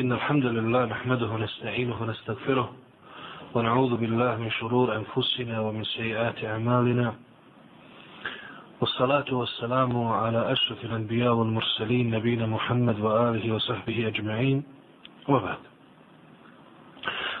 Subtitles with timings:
[0.00, 2.72] إن الحمد لله نحمده ونستعينه ونستغفره
[3.54, 7.14] ونعوذ بالله من شرور أنفسنا ومن سيئات أعمالنا
[8.80, 14.62] والصلاة والسلام على أشرف الأنبياء والمرسلين نبينا محمد وآله وصحبه أجمعين
[15.28, 15.58] وبعد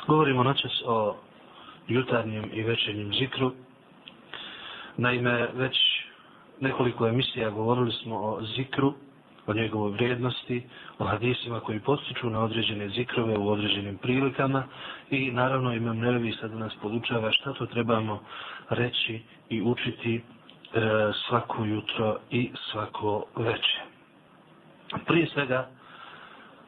[0.08, 1.16] Govorimo načas o
[1.88, 3.52] jutarnjem i večernjem zikru.
[4.96, 5.76] Naime, već
[6.60, 8.94] nekoliko emisija govorili smo o zikru,
[9.46, 10.62] o njegovoj vrijednosti,
[10.98, 14.62] o hadisima koji postiču na određene zikrove u određenim prilikama
[15.10, 18.20] i naravno imam nevi sad nas podučava šta to trebamo
[18.70, 20.20] reći i učiti e,
[21.28, 23.80] svako jutro i svako večer.
[25.06, 25.68] Prije svega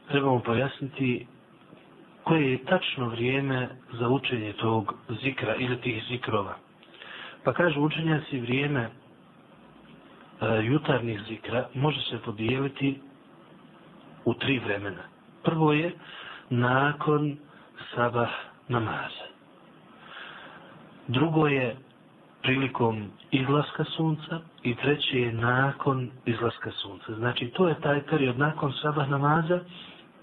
[0.09, 1.27] trebamo pojasniti
[2.25, 6.57] koje je tačno vrijeme za učenje tog zikra ili tih zikrova.
[7.45, 8.89] Pa kažu učenjaci vrijeme
[10.41, 13.01] Eh, jutarnjih zikra može se podijeliti
[14.25, 15.03] u tri vremena.
[15.43, 15.93] Prvo je
[16.51, 17.37] nakon
[17.95, 18.31] sabah
[18.69, 19.27] namaza.
[21.09, 21.77] Drugo je
[22.43, 27.15] prilikom izlaska sunca i treće je nakon izlaska sunca.
[27.15, 29.61] Znači to je taj period nakon sabah namaza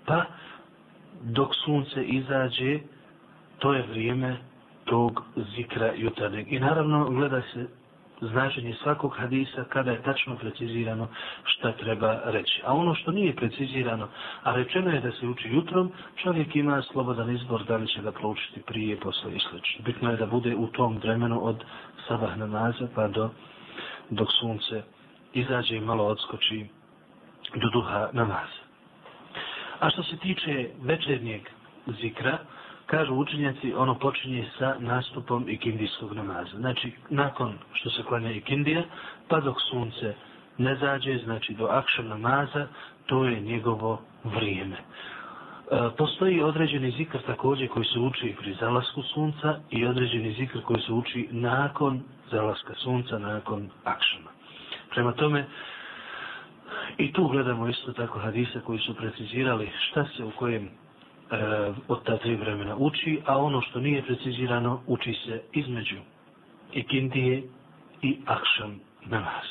[0.05, 0.25] pa
[1.21, 2.79] dok sunce izađe
[3.59, 4.37] to je vrijeme
[4.85, 5.23] tog
[5.55, 6.53] zikra jutarnjeg.
[6.53, 7.67] I naravno gleda se
[8.21, 11.07] značenje svakog hadisa kada je tačno precizirano
[11.43, 12.61] šta treba reći.
[12.65, 14.07] A ono što nije precizirano,
[14.43, 15.91] a rečeno je da se uči jutrom,
[16.23, 19.55] čovjek ima slobodan izbor da li će ga proučiti prije, posle i sl.
[19.85, 21.63] Bitno je da bude u tom vremenu od
[22.07, 23.29] sabah namaza pa do
[24.09, 24.83] dok sunce
[25.33, 26.65] izađe i malo odskoči
[27.55, 28.61] do duha namaza.
[29.79, 31.41] A što se tiče večernjeg
[32.01, 32.37] zikra,
[32.85, 36.57] kažu učenjaci, ono počinje sa nastupom ikindijskog namaza.
[36.57, 38.83] Znači, nakon što se klanja ikindija,
[39.27, 40.13] pa dok sunce
[40.57, 42.67] ne zađe, znači do akšan namaza,
[43.05, 44.75] to je njegovo vrijeme.
[44.75, 44.81] E,
[45.97, 50.93] postoji određeni zikr također koji se uči pri zalasku sunca i određeni zikr koji se
[50.93, 54.29] uči nakon zalaska sunca, nakon akšana.
[54.89, 55.45] Prema tome,
[56.97, 60.69] i tu gledamo isto tako hadise koji su precizirali šta se u kojem
[61.34, 65.96] e, od ta tri vremena uči, a ono što nije precizirano uči se između
[66.72, 67.42] ikindije
[68.02, 69.46] i akšam namaz.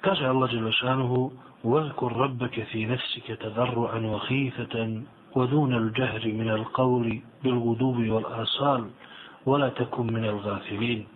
[0.00, 1.32] Kaže Allah Đelešanuhu
[1.64, 5.02] وَذْكُرْ رَبَّكَ فِي نَفْسِكَ تَذَرُّعًا وَخِيفَةً
[5.34, 7.06] وَدُونَ الْجَهْرِ مِنَ الْقَوْلِ
[7.42, 8.82] بِالْغُدُوبِ وَالْآصَالِ
[9.46, 11.06] وَلَا تَكُمْ مِنَ الْغَافِلِينَ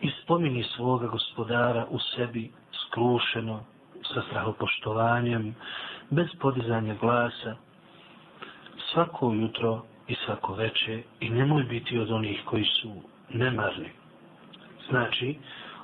[0.00, 3.60] Ispomini svoga gospodara u sebi skrušeno,
[4.14, 5.54] sa strahopoštovanjem,
[6.10, 7.56] bez podizanja glasa,
[8.93, 12.93] svako jutro i svako veče i nemoj biti od onih koji su
[13.29, 13.89] nemarni.
[14.89, 15.35] Znači,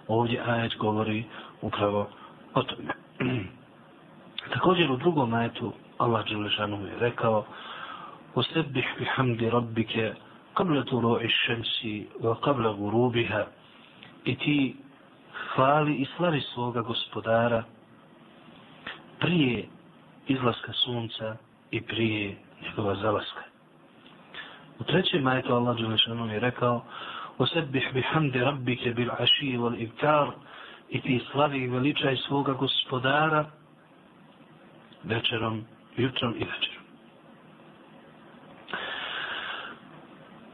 [0.08, 1.24] ovdje ajet govori
[1.62, 2.10] upravo
[2.54, 2.94] o tome.
[4.54, 7.46] Također u drugom ajetu Allah Đelešanu je rekao
[8.36, 10.14] Osebbih bihamdi rabbike
[10.56, 13.46] qabla turu'i šemsi wa qabla gurubiha
[14.26, 14.76] i ti
[15.54, 17.64] hvali i slavi svoga gospodara
[19.20, 19.66] prije
[20.28, 21.36] izlaska sunca
[21.72, 23.44] i prije njegova zalaska.
[24.80, 26.84] U trećem majetu Allah Đelešanu je rekao
[27.38, 30.28] Osebbih bihamdi rabbike bil aši wal ibtar
[30.90, 33.46] i ti slavi i veličaj svoga gospodara
[35.04, 35.66] večerom,
[35.98, 36.86] jutrom i večerom.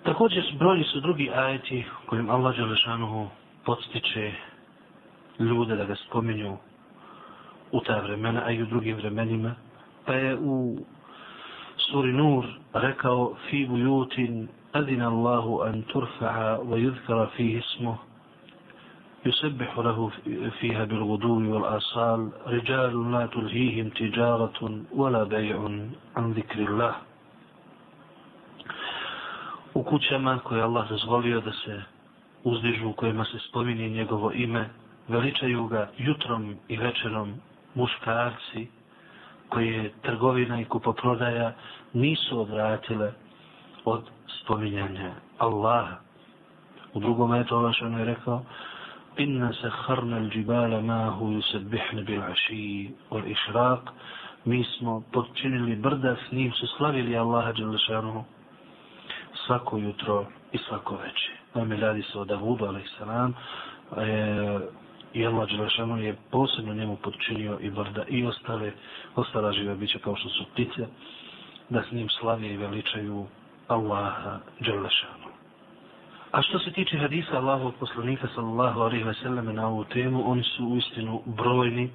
[0.04, 3.30] Također brojni su drugi ajeti kojim Allah Đelešanu
[3.66, 4.34] podstiče
[5.40, 6.58] ljude da ga spominju
[7.72, 9.56] u ta vremena, a i u drugim vremenima.
[10.06, 10.78] Pa je u
[11.91, 12.45] suri Nur
[12.75, 17.97] rekao fi bujutin adina Allahu an turfa'a wa yudhkara fihi ismuh
[19.27, 20.11] يسبح له
[20.61, 24.61] فيها بالغدو والآصال رجال لا تلهيهم تجارة
[24.95, 25.59] ولا بيع
[26.17, 26.95] عن ذكر الله
[29.75, 31.83] u kućama koje Allah dozvolio da se
[32.45, 34.69] uzdižu u kojima se spominje njegovo ime,
[35.09, 37.35] veličaju ga jutrom i večerom
[37.75, 38.67] muškarci
[39.52, 41.54] koje trgovina i kupoprodaja
[41.94, 43.12] nisu odvratile
[43.86, 44.04] od
[44.42, 45.96] spominjanja Allaha.
[46.94, 48.42] U drugom eto Allah što je rekao
[49.18, 53.92] Inna se harna il ma mahu yusabbihne bil aši ol išrak
[54.46, 58.24] Mi smo podčinili brda s njim su slavili Allaha Đelešanu
[59.46, 61.32] svako jutro i svako veče.
[61.54, 63.34] Naime, radi se o Davudu, alaih salam,
[63.98, 64.60] e,
[65.14, 68.72] i Allah Đelešanu je posebno njemu podčinio i brda i ostale,
[69.16, 70.88] ostala živa bića kao što su ptice,
[71.70, 73.26] da s njim slavije i veličaju
[73.68, 75.32] Allaha Đelešanu.
[76.32, 80.44] A što se tiče hadisa Allahovog poslanika sallallahu alaihi ve selleme na ovu temu, oni
[80.44, 81.90] su u istinu brojni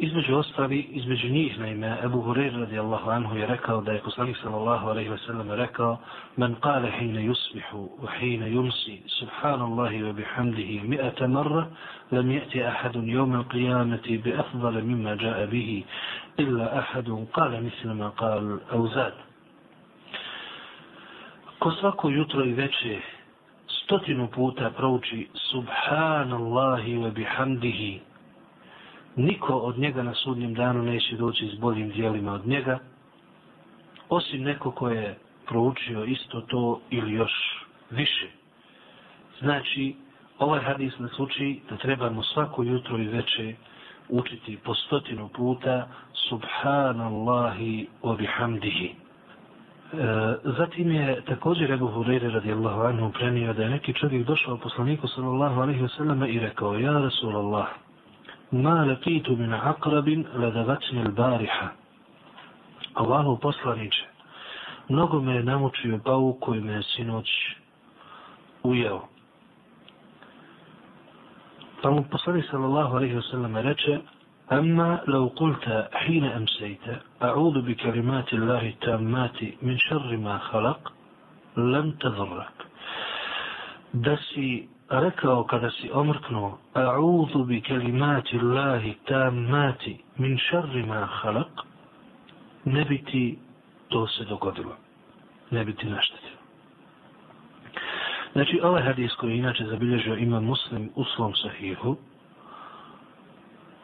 [0.00, 4.88] Između ostali, između njih, naime, Ebu Hureyre radijallahu anhu je rekao da je poslanik sallallahu
[4.88, 5.98] alaihi wa sallam rekao
[6.36, 11.66] Man kale hine yusbihu u hine yumsi subhanallahi wa bihamdihi mi'ata marra
[12.10, 15.84] lam jeti ahadun jome qiyamati bi afdale mimma ja'a bihi
[16.36, 19.14] illa ahadun kale mislima kal auzad.
[21.58, 23.00] Ko svako jutro i veče
[23.68, 28.07] stotinu puta prouči subhanallahi wa bihamdihi
[29.18, 32.78] niko od njega na sudnjem danu neće doći s boljim dijelima od njega,
[34.08, 37.32] osim neko ko je proučio isto to ili još
[37.90, 38.26] više.
[39.40, 39.94] Znači,
[40.38, 43.54] ovaj hadis nas uči da trebamo svako jutro i veče
[44.08, 45.88] učiti po stotinu puta
[46.28, 48.88] subhanallahi wa bihamdihi.
[48.88, 48.94] E,
[50.44, 55.60] zatim je također Ebu Hureyre radijallahu anhu prenio da je neki čovjek došao poslaniku sallallahu
[55.60, 57.68] alaihi wa sallam i rekao Ja Rasulallah,
[58.51, 61.67] ma lakitu min akrabin ladavatni al-bariha.
[62.93, 64.05] Allahu poslaniče,
[64.89, 67.29] mnogo me je namučio pauk koji me je sinoć
[68.63, 69.01] ujeo.
[71.81, 73.99] Pa mu poslanik sallallahu alaihi wa sallam reče,
[74.51, 76.85] أما لو قلت حين أمسيت
[77.23, 80.93] أعوذ بكلمات الله التامات من شر ما خلق
[81.57, 82.57] لم تضرك
[83.93, 91.52] دسي rekao kada si omrknuo a'udhu bi kalimati Allahi tammati min šarri ma halak
[92.64, 93.38] ne bi ti
[93.88, 94.76] to se dogodilo
[95.50, 96.38] ne bi ti naštetilo.
[98.32, 101.96] Znači ovaj hadis koji inače zabilježio ima muslim u svom sahihu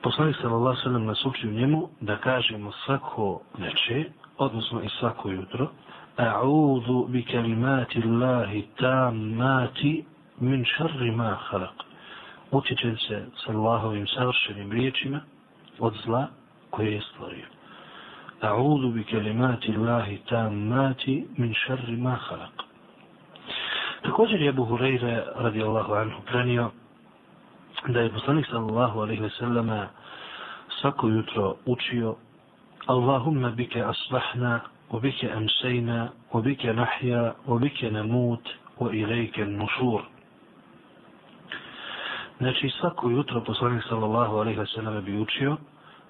[0.03, 4.05] poslanik sallallahu sallam nas uči u njemu da kažemo svako veče
[4.39, 5.69] odnosno i svako jutro
[6.17, 10.05] a'udhu bi kalimati Allahi tammati
[10.40, 11.74] min šarri ma halak.
[12.52, 15.20] Utječe se sa Allahovim savršenim riječima
[15.80, 16.28] od zla
[16.70, 17.46] koje je stvorio.
[18.42, 22.64] A'udhu bi kelimati Allahi tammati min šarri ma halak.
[24.02, 26.72] Također je Abu Hureyre radijallahu anhu prenio
[27.88, 29.88] da je poslanik sallallahu alaihi ve sellama
[30.82, 32.16] svako jutro učio
[32.86, 34.60] Allahumma bike asbahna
[34.92, 38.48] وبك أمسينا وبك نحيا وبك نموت
[38.78, 40.04] وإليك النشور
[42.39, 45.57] Znači svako jutro poslanik sallallahu alaihi wa sallam bi učio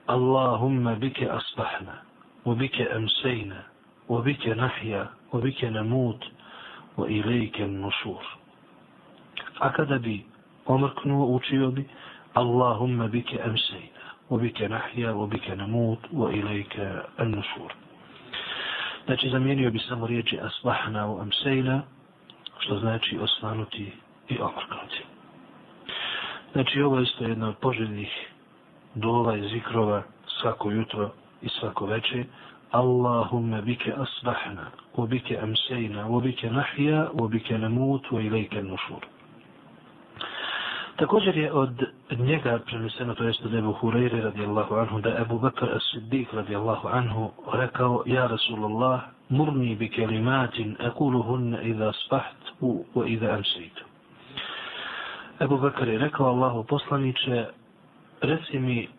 [0.06, 1.92] Allahumma bike asbahna,
[2.44, 3.62] wa bike amsejna,
[4.08, 6.24] wa bike nahja, wa bike namut,
[6.96, 8.24] wa ilajke nusur.
[9.58, 10.24] A kada bi
[10.66, 11.88] omrknuo, učio bi
[12.34, 16.88] Allahumma bike amsejna, wa bike nahja, wa bike namut, wa ilajke
[17.18, 17.72] nusur.
[19.06, 21.82] Znači zamijenio bi samo riječi asbahna u amsejna,
[22.58, 23.92] što znači osvanuti
[24.28, 25.13] i omrknuti.
[26.54, 28.28] Znači ovo je isto jedna od poželjnih
[28.94, 30.02] dova i zikrova
[30.40, 31.10] svako jutro
[31.42, 32.24] i svako večer.
[32.70, 39.06] Allahumma bike asbahna, wa bike amsejna, wa bike nahja, wa bike namut, wa ilajke nušur.
[40.96, 41.84] Također je od
[42.18, 47.30] njega preneseno, to jest od Ebu Hureyre radijallahu anhu, da Ebu Bakr as-Siddiq radijallahu anhu
[47.52, 52.62] rekao, Ja Rasulallah, murni bi kelimatin, akuluhunna idha spaht,
[52.94, 53.93] wa idha amsejtu.
[55.41, 57.45] Ebu Bekar je rekao Allahu poslaniće,
[58.21, 58.89] reci mi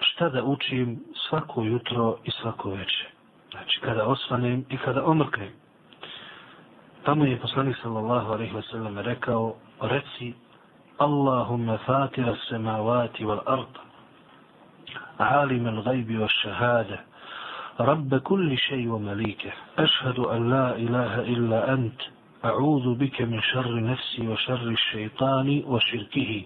[0.00, 3.06] šta da učim svako jutro i svako večer.
[3.50, 5.52] Znači kada osvanem i kada omrknem.
[7.04, 10.34] Tamo je poslanik sallallahu alaihi wa sallam rekao, reci
[10.98, 13.78] Allahumma fatira samavati wal ard,
[15.18, 16.98] alim al gajbi wa šahada,
[17.80, 22.00] رب كل شيء ومليكه أشهد أن لا إله إلا أنت
[22.45, 26.43] أعوذ بك من شر نفسي وشر الشيطان وشركه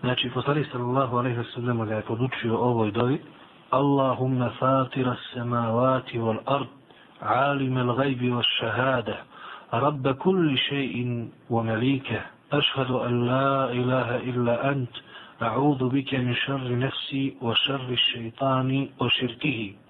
[0.00, 3.18] Znači, poslali sallallahu alaihi ve sellem ga je podučio ovoj dovi:
[3.70, 6.66] Allahumma fatira samavati wal ard,
[7.20, 9.16] alime al-ghaybi wash-shahada,
[9.72, 14.94] rabba kulli še'in wa malike, ašhadu an la ilaha illa ant,
[15.40, 19.85] a'udhu bike min šarri nefsi, wa šarri šeitani, o širkihi.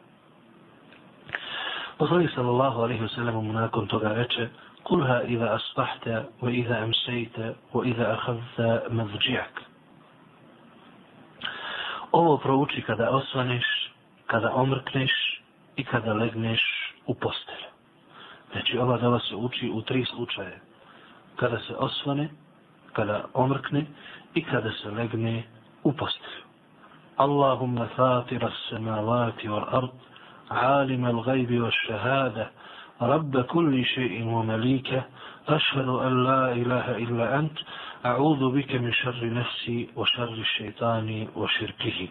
[1.99, 4.49] Poslanik sallallahu alaihi wa sallam mu nakon toga reče
[4.85, 9.63] Kulha iza asbahta wa iza amsejta wa iza ahadza mazđijak.
[12.13, 13.65] Ovo prouči kada osvaneš,
[14.27, 15.13] kada omrkneš
[15.77, 16.63] i kada legneš
[17.07, 17.71] u postelju.
[18.53, 20.61] Znači ova dava se uči u tri slučaje.
[21.37, 22.29] Kada se osvane,
[22.93, 23.87] kada omrkne
[24.35, 25.43] i kada se legne
[25.83, 26.45] u postelju.
[27.17, 29.91] Allahumma fatira samavati wal ard,
[30.52, 32.52] عالم الغيب والشهادة
[33.02, 35.04] رب كل شيء ومليكه
[35.48, 37.58] أشهد أن لا إله إلا أنت
[38.04, 42.08] A'udhu bike min šarri nefsi, o šarri šeitani, o širkihi.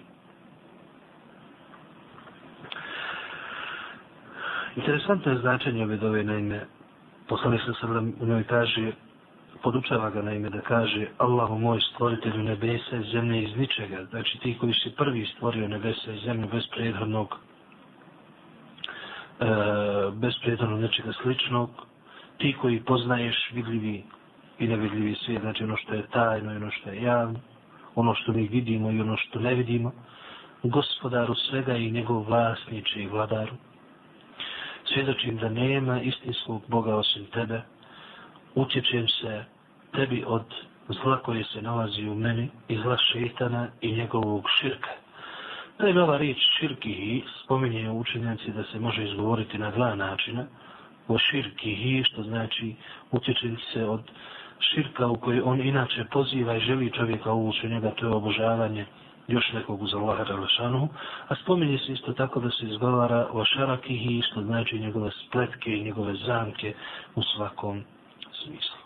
[4.77, 6.61] Interesantno je značenje ove dove na ime.
[7.29, 8.93] Poslani se sallam u njoj kaže,
[9.63, 14.05] podučava ga na ime da kaže Allahu moj stvoritelju nebesa i zemlje iz ničega.
[14.05, 17.39] Znači ti koji si prvi stvorio nebesa i zemlju bez prethodnog
[19.40, 19.46] e,
[20.14, 20.34] bez
[20.80, 21.70] nečega sličnog.
[22.38, 24.04] Ti koji poznaješ vidljivi
[24.60, 27.40] i nevidljivi svijet, znači ono što je tajno i ono što je javno,
[27.96, 29.92] ono što mi vidimo i ono što ne vidimo,
[30.64, 33.54] gospodaru svega i njegov vlasniče i vladaru,
[34.94, 37.62] svjedočim da nema istinskog Boga osim tebe,
[38.56, 39.44] utječem se
[39.96, 40.46] tebi od
[40.90, 44.90] zla koje se nalazi u meni i zla šeitana i njegovog širka.
[45.80, 50.46] Da je ova riječ širki i spominje učenjaci da se može izgovoriti na dva načina,
[51.08, 52.76] o širki i što znači
[53.12, 54.02] utječem se od
[54.60, 58.86] širka u kojoj on inače poziva i želi čovjeka uvući njega, to je obožavanje
[59.28, 60.90] još nekog uz Allaha Đalešanu,
[61.28, 65.84] a spominje se isto tako da se izgovara o šarakihi, što znači njegove spletke i
[65.84, 66.74] njegove zamke
[67.16, 67.84] u svakom
[68.44, 68.78] smislu.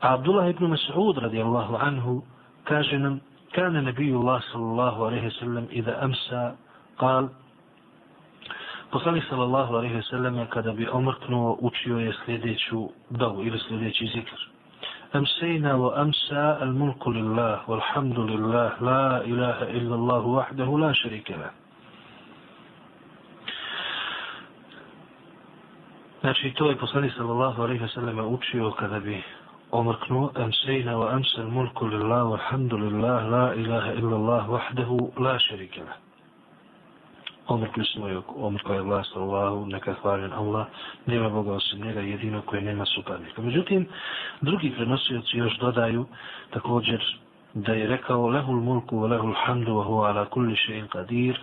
[0.00, 2.22] A Abdullah ibn Mas'ud radijallahu anhu
[2.64, 3.20] kaže nam,
[3.56, 6.54] kane nebiju Allah sallallahu alaihi sallam i da amsa
[7.00, 7.28] kal,
[8.92, 14.56] poslanik sallallahu alaihi sallam kada bi omrknuo učio je sljedeću dovu ili sljedeći zikr.
[15.14, 21.50] أمسينا وأمسى الملك لله والحمد لله لا إله إلا الله وحده لا شريك له
[26.20, 29.22] Znači, to je poslanik sallallahu alaihi wa sallam učio kada bi
[29.70, 35.96] omrknuo Amsejna wa amsal mulku lillah wa alhamdulillah la ilaha illallah wahdahu la šerike lah.
[37.48, 40.66] Omrkli smo je omrkla je vlast Allahu, neka hvaljen Allah,
[41.06, 43.42] nema Boga osim njega, jedino koje nema suparnika.
[43.42, 43.86] Međutim,
[44.40, 46.06] drugi prenosioci još dodaju
[46.50, 47.02] također
[47.54, 51.34] da je rekao lehul mulku lehul hamdu wa huwa ala kulli še'in qadir,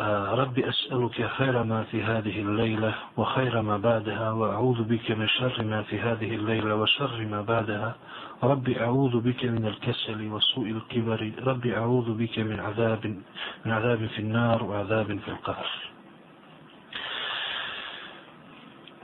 [0.00, 5.82] ربي أسألك خير ما في هذه الليلة وخير ما بعدها وأعوذ بك من شر ما
[5.82, 7.94] في هذه الليلة وشر ما بعدها.
[8.42, 11.32] ربي أعوذ بك من الكسل وسوء الكبر.
[11.46, 13.22] ربي أعوذ بك من عذاب
[13.64, 15.93] من عذاب في النار وعذاب في القبر.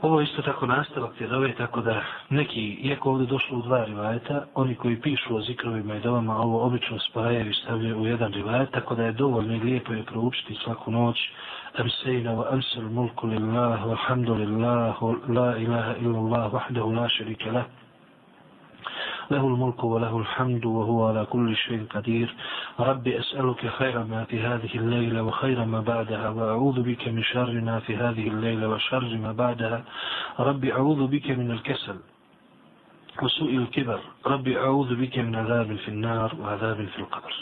[0.01, 3.85] Ovo je isto tako nastavak te dove, tako da neki, iako ovdje došlo u dva
[3.85, 8.33] rivajeta, oni koji pišu o zikrovima i dovama, ovo obično spajaju i stavljaju u jedan
[8.33, 11.17] rivajet, tako da je dovoljno i lijepo je proučiti svaku noć.
[11.77, 14.95] Amsejna wa amsal mulku lillah, walhamdulillah,
[15.29, 17.63] la ilaha illallah, vahdahu la šerike lah.
[19.31, 22.35] له الملك وله الحمد وهو على كل شيء قدير.
[22.79, 27.79] ربي أسألك خير ما في هذه الليلة وخير ما بعدها وأعوذ بك من شر ما
[27.79, 29.83] في هذه الليلة وشر ما بعدها.
[30.39, 31.97] ربي أعوذ بك من الكسل
[33.21, 33.99] وسوء الكبر.
[34.25, 37.33] ربي أعوذ بك من عذاب في النار وعذاب في القبر.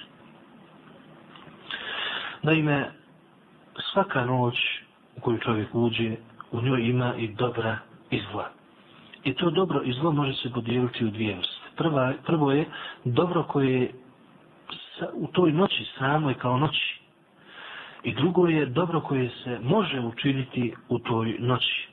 [2.43, 2.91] Naime,
[3.91, 4.55] svaka noć
[5.17, 6.15] u koju čovjek uđe,
[6.51, 6.59] u
[8.11, 8.49] i zla.
[9.23, 11.58] I to dobro i zlo može se podijeliti u dvije vrste.
[11.79, 12.65] Prva, prvo je
[13.05, 13.91] dobro koje
[14.99, 16.99] sa, u toj noći samoj kao noći.
[18.03, 21.87] I drugo je dobro koje se može učiniti u toj noći.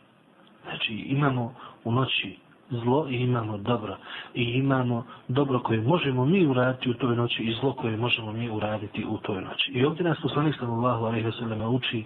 [0.64, 2.36] Znači imamo u noći
[2.70, 3.96] zlo i imamo dobro.
[4.34, 8.50] I imamo dobro koje možemo mi uraditi u toj noći i zlo koje možemo mi
[8.50, 9.70] uraditi u toj noći.
[9.72, 12.04] I ovdje nas poslanik sallallahu alaihi ve sellem uči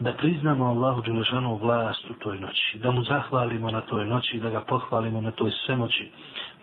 [0.00, 2.78] da priznamo Allahu Đelešanu vlast u toj noći.
[2.78, 6.10] Da mu zahvalimo na toj noći, da ga pohvalimo na toj svemoći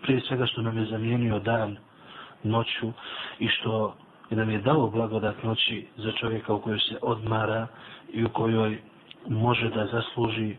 [0.02, 1.76] prije svega što nam je zamijenio dan
[2.42, 2.92] noću
[3.38, 3.94] i što
[4.30, 7.66] je nam je dao blagodat noći za čovjeka u kojoj se odmara
[8.12, 8.78] i u kojoj
[9.28, 10.56] može da zasluži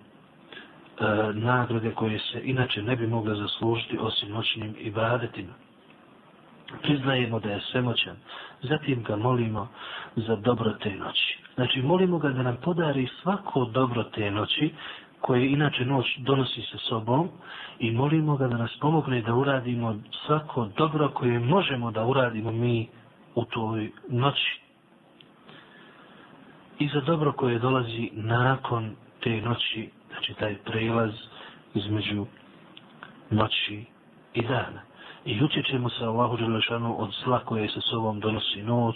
[0.99, 4.93] E, nagrade koje se inače ne bi mogle zaslužiti osim noćnim i.
[6.81, 8.15] Priznajemo da je svemoćan,
[8.61, 9.67] zatim ga molimo
[10.15, 11.37] za dobro te noći.
[11.55, 14.71] Znači, molimo ga da nam podari svako dobro te noći,
[15.21, 17.29] koje inače noć donosi sa sobom
[17.79, 22.87] i molimo ga da nas pomogne da uradimo svako dobro koje možemo da uradimo mi
[23.35, 24.59] u toj noći.
[26.79, 31.11] I za dobro koje dolazi nakon te noći, znači taj prelaz
[31.73, 32.25] između
[33.29, 33.85] noći
[34.33, 34.81] i dana.
[35.25, 38.95] I utječemo se Allahu Đelešanu od zla koje se sobom donosi noć,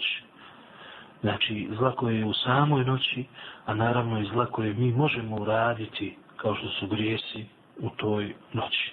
[1.20, 3.24] Znači, zla koje je u samoj noći,
[3.66, 7.46] a naravno i zla koje mi možemo uraditi, kao što su grijesi
[7.78, 8.92] u toj noći.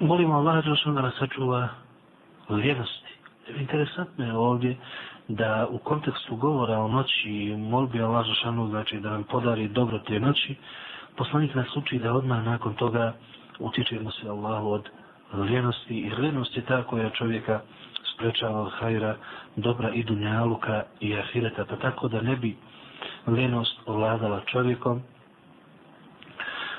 [0.00, 1.68] Molimo Allah da nas sačuva
[2.48, 3.14] lijenosti.
[3.60, 4.76] Interesantno je ovdje
[5.28, 9.98] da u kontekstu govora o noći i molbi Allah Žešanu znači da nam podari dobro
[9.98, 10.54] te noći,
[11.16, 13.12] poslanik nas uči da odmah nakon toga
[13.58, 14.88] utičemo se Allahu od
[15.50, 17.60] ljenosti i ljenost je ta koja čovjeka
[18.14, 19.16] sprečava od hajra
[19.56, 22.56] dobra i dunjaluka i ahireta, pa tako da ne bi
[23.36, 25.02] ljenost ovladala čovjekom,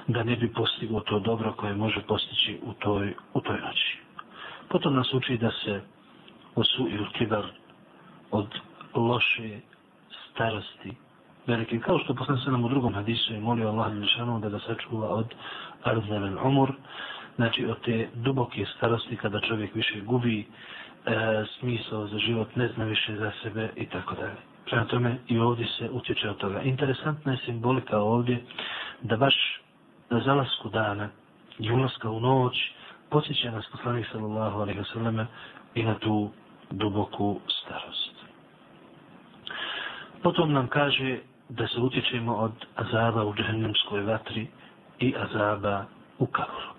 [0.08, 3.98] da ne bi postiglo to dobro koje može postići u toj, u toj noći.
[4.70, 5.82] Potom nas uči da se
[6.56, 7.46] osu ili kibar
[8.32, 8.48] od
[8.96, 9.60] loše
[10.32, 10.94] starosti
[11.48, 14.60] velike, kao što poslan se nam u drugom hadisu je molio Allah Mišanu da ga
[14.60, 15.34] sačuva od
[15.84, 16.72] arzelen umur,
[17.36, 20.46] znači od te duboke starosti kada čovjek više gubi e,
[21.60, 24.38] smisao za život, ne zna više za sebe i tako dalje.
[24.66, 26.62] Prema tome i ovdje se utječe od toga.
[26.62, 28.44] Interesantna je simbolika ovdje
[29.02, 29.62] da baš
[30.10, 31.10] na zalasku dana
[31.60, 32.72] i ulaska u noć
[33.10, 35.28] posjeća nas poslanik sallallahu alaihi wa sallam
[35.76, 36.30] i na tu
[36.72, 38.15] duboku starost.
[40.26, 44.48] Potom nam kaže da se utječemo od azaba u džahnemskoj vatri
[45.00, 45.86] i azaba
[46.20, 46.70] u kavru.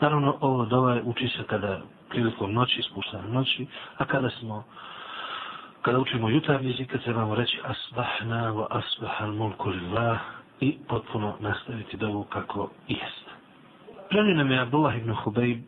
[0.00, 3.66] Naravno, ovo dova uči se kada prilikom noći, spuštane noći,
[3.98, 4.64] a kada smo,
[5.82, 10.18] kada učimo jutarnji zikr trebamo reći asbahna wa asbahal mulku lillah
[10.60, 13.26] i potpuno nastaviti dovu kako jest.
[14.08, 15.62] Preni nam je Abdullah ibn Hubeib,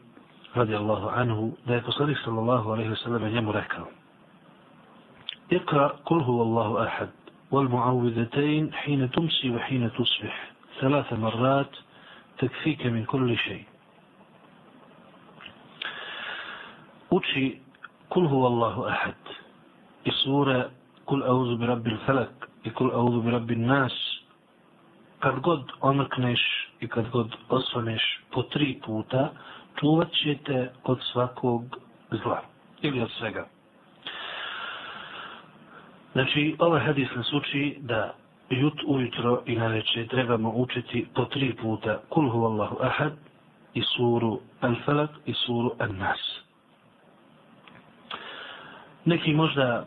[0.54, 3.97] radi Allahu anhu, da je poslanik sallallahu alaihi wa sallam njemu rekao
[5.52, 7.10] اقرأ قل هو الله أحد
[7.50, 10.50] والمعوذتين حين تمسي وحين تصبح.
[10.80, 11.70] ثلاث مرات
[12.38, 13.64] تكفيك من كل شيء.
[17.12, 17.60] أتي
[18.10, 19.14] قل هو الله أحد.
[20.06, 20.70] بصورة
[21.06, 22.34] قل أعوذ برب الفلك
[22.74, 24.18] قل أعوذ برب الناس.
[25.20, 26.40] Kad god omrkneš
[26.80, 29.32] i kad god osvaneš po tri puta,
[29.80, 31.62] čuvat ćete od svakog
[32.10, 32.42] zla
[32.82, 33.57] ili od svega.
[36.12, 38.14] Znači, ovaj hadis nas uči da
[38.50, 43.12] jut ujutro i na večer trebamo učiti po tri puta Kul huvallahu ahad
[43.74, 46.40] i suru Al-Falak i suru Al-Nas.
[49.04, 49.86] Neki možda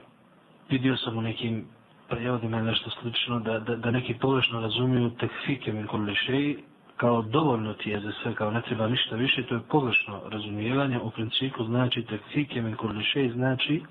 [0.69, 1.65] vidio sam u nekim
[2.09, 6.57] prevodima nešto slično da, da, da neki pogrešno razumiju tekfike min kulli šeji
[6.97, 10.99] kao dovoljno ti je za sve, kao ne treba ništa više, to je pogrešno razumijevanje.
[10.99, 13.81] U principu znači tekfike min kulli šeji znači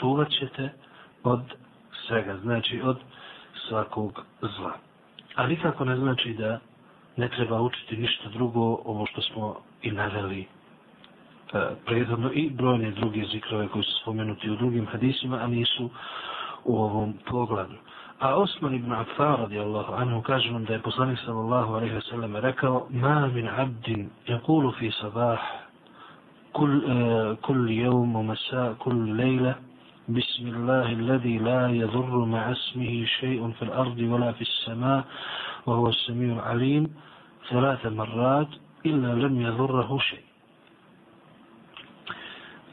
[0.00, 0.70] čuvat ćete
[1.24, 1.40] od
[2.06, 2.98] svega, znači od
[3.68, 4.72] svakog zla.
[5.34, 6.58] A nikako ne znači da
[7.16, 10.46] ne treba učiti ništa drugo, ovo što smo i naveli e,
[11.86, 15.90] prethodno i brojne druge zikrove koji su spomenuti u drugim hadisima, a nisu
[16.64, 17.74] u ovom pogledu.
[18.18, 22.36] A Osman ibn Affan radijallahu anhu kaže nam da je poslanik sallallahu alaihi ve sellem
[22.36, 25.38] rekao ma min abdin jakulu fi sabah
[26.52, 29.54] kul, uh, kul jevm wa masa, kul lejla
[30.08, 35.04] بسم الله الذي لا يضر مع اسمه شيء في الأرض ولا في السماء
[35.66, 36.94] وهو السميع العليم
[37.50, 38.48] ثلاث مرات
[38.86, 40.24] إلا لم يضره شيء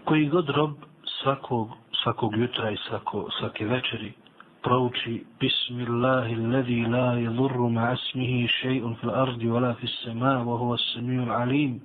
[0.03, 0.73] koji god rob
[1.23, 1.69] svakog,
[2.03, 4.13] svakog jutra i svako, svake večeri
[4.61, 6.35] prouči Bismillahi
[6.91, 11.79] la yadurru ma ismihi shay'un fil ardi wala fis samaa wa huwa as-sami'ul alim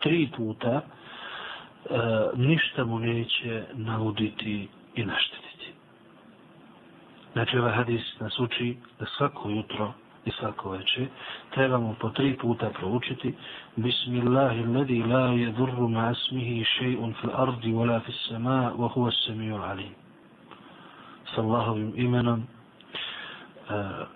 [0.00, 0.99] tri puta e,
[1.90, 1.96] E,
[2.36, 5.72] ništa mu neće nauditi i naštetiti.
[7.32, 9.92] Znači ovaj hadis nas uči da svako jutro
[10.24, 11.06] i svako večer
[11.54, 13.34] trebamo po tri puta proučiti
[13.76, 19.70] Bismillahi alladhi la yadurru ma ismihi shay'un fil ardi wala fis samaa wa huwa as-sami'ul
[19.70, 19.94] alim.
[21.34, 24.06] Sa Allahovim imenom uh,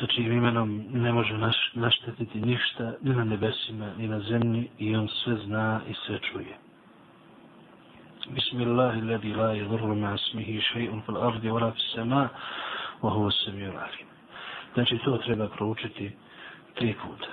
[0.00, 4.96] sa čijim imenom ne može naš, naštetiti ništa ni na nebesima ni na zemlji i
[4.96, 6.65] on sve zna i sve čuje.
[8.37, 12.29] بسم الله الذي لا يضر مع اسمه شيء في الأرض ولا في السماء
[13.03, 14.07] وهو السميع العليم
[14.73, 16.11] znači to treba proučiti
[16.75, 17.27] tri puta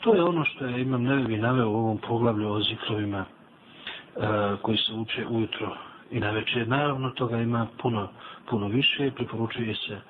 [0.00, 4.78] to je ono što je imam nevevi naveo u ovom poglavlju o zikrovima uh, koji
[4.78, 5.76] se uče ujutro
[6.10, 8.08] i na večer naravno toga ima puno
[8.50, 10.00] puno više preporučuje se uh,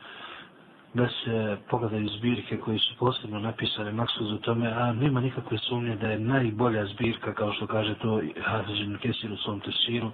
[0.93, 5.95] da se pogledaju zbirke koje su posebno napisane maksuz u tome, a nema nikakve sumnje
[5.95, 10.11] da je najbolja zbirka, kao što kaže to Hafiđin Kesir u svom tesiru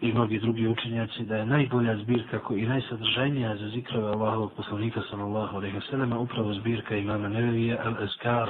[0.00, 5.56] i mnogi drugi učenjaci, da je najbolja zbirka i najsadržajnija za zikrove Allahovog poslanika sallallahu
[5.56, 8.48] alaihi wa upravo zbirka imama Nevevije Al-Eskar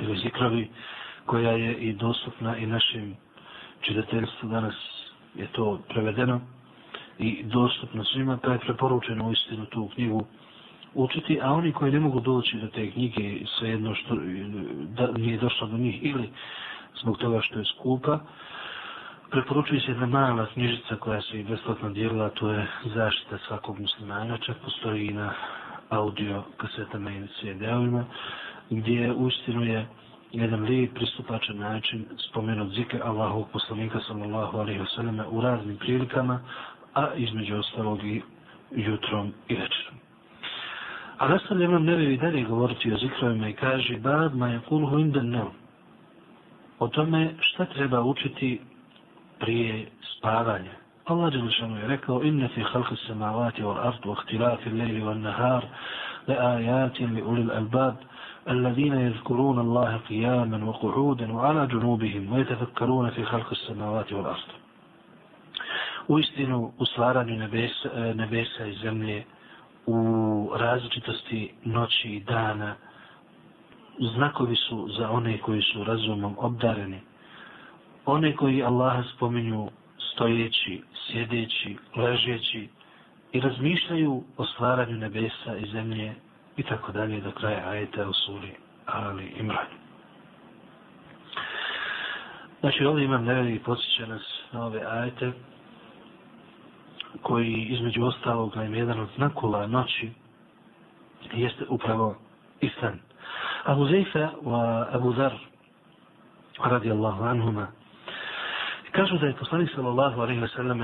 [0.00, 0.68] ili zikrovi
[1.26, 3.16] koja je i dostupna i našim
[3.80, 4.48] čitateljstvu.
[4.48, 4.74] Danas
[5.34, 6.40] je to prevedeno
[7.18, 10.24] i dostupno svima, pa je preporučeno istinu tu knjigu
[10.94, 14.14] učiti, a oni koji ne mogu doći do te knjige, svejedno što
[14.88, 16.30] da nije došlo do njih ili
[17.02, 18.18] zbog toga što je skupa,
[19.30, 24.38] preporučuje se jedna mala knjižica koja se i besplatno dijelila, to je zaštita svakog muslimana,
[24.38, 25.32] čak postoji i na
[25.90, 28.04] audio kasetama i CD-ovima,
[28.70, 29.86] gdje uistinu je
[30.32, 36.40] jedan lijep pristupačan način spomenut zikr Allahovog poslanika sallallahu alaihi wa sallam u raznim prilikama,
[36.93, 38.21] a između ostalog i
[38.71, 39.95] jutrom i večerom.
[41.17, 45.29] A nastavlja imam nevi dalje govoriti o zikrovima i kaže Bad ma je kulhu indan
[45.29, 45.51] neum
[46.79, 48.61] o tome šta treba učiti
[49.39, 50.71] prije spavanja.
[51.05, 55.65] Allah Đelešanu je rekao inne fi halki samavati wal ardu wa ihtilafi lejli wal nahar
[56.27, 57.95] le ajatin li ulil albab
[58.49, 64.49] الذين يذكرون الله قياما وقعودا وعلى جنوبهم ويتفكرون في خلق السماوات والأرض
[66.08, 69.24] u istinu u stvaranju nebesa, e, nebesa i zemlje
[69.86, 72.76] u različitosti noći i dana
[74.16, 77.00] znakovi su za one koji su razumom obdareni.
[78.06, 79.68] One koji Allaha spominju
[80.12, 82.68] stojeći, sjedeći, ležeći
[83.32, 86.14] i razmišljaju o stvaranju nebesa i zemlje
[86.56, 88.52] i tako dalje do kraja ajeta u suri
[88.86, 89.66] Ali Imran.
[92.60, 95.32] Znači ovdje imam neveli podsjeća nas na ove ajete
[97.22, 100.10] koji između ostalog je jedan od znakova noći
[101.32, 102.16] jeste upravo
[102.60, 102.98] istan.
[103.64, 105.32] Abu Zejfa wa Abu Zar
[106.64, 107.66] radijallahu anhuma
[108.92, 110.82] kažu da je poslanik sallallahu alaihi wa sallam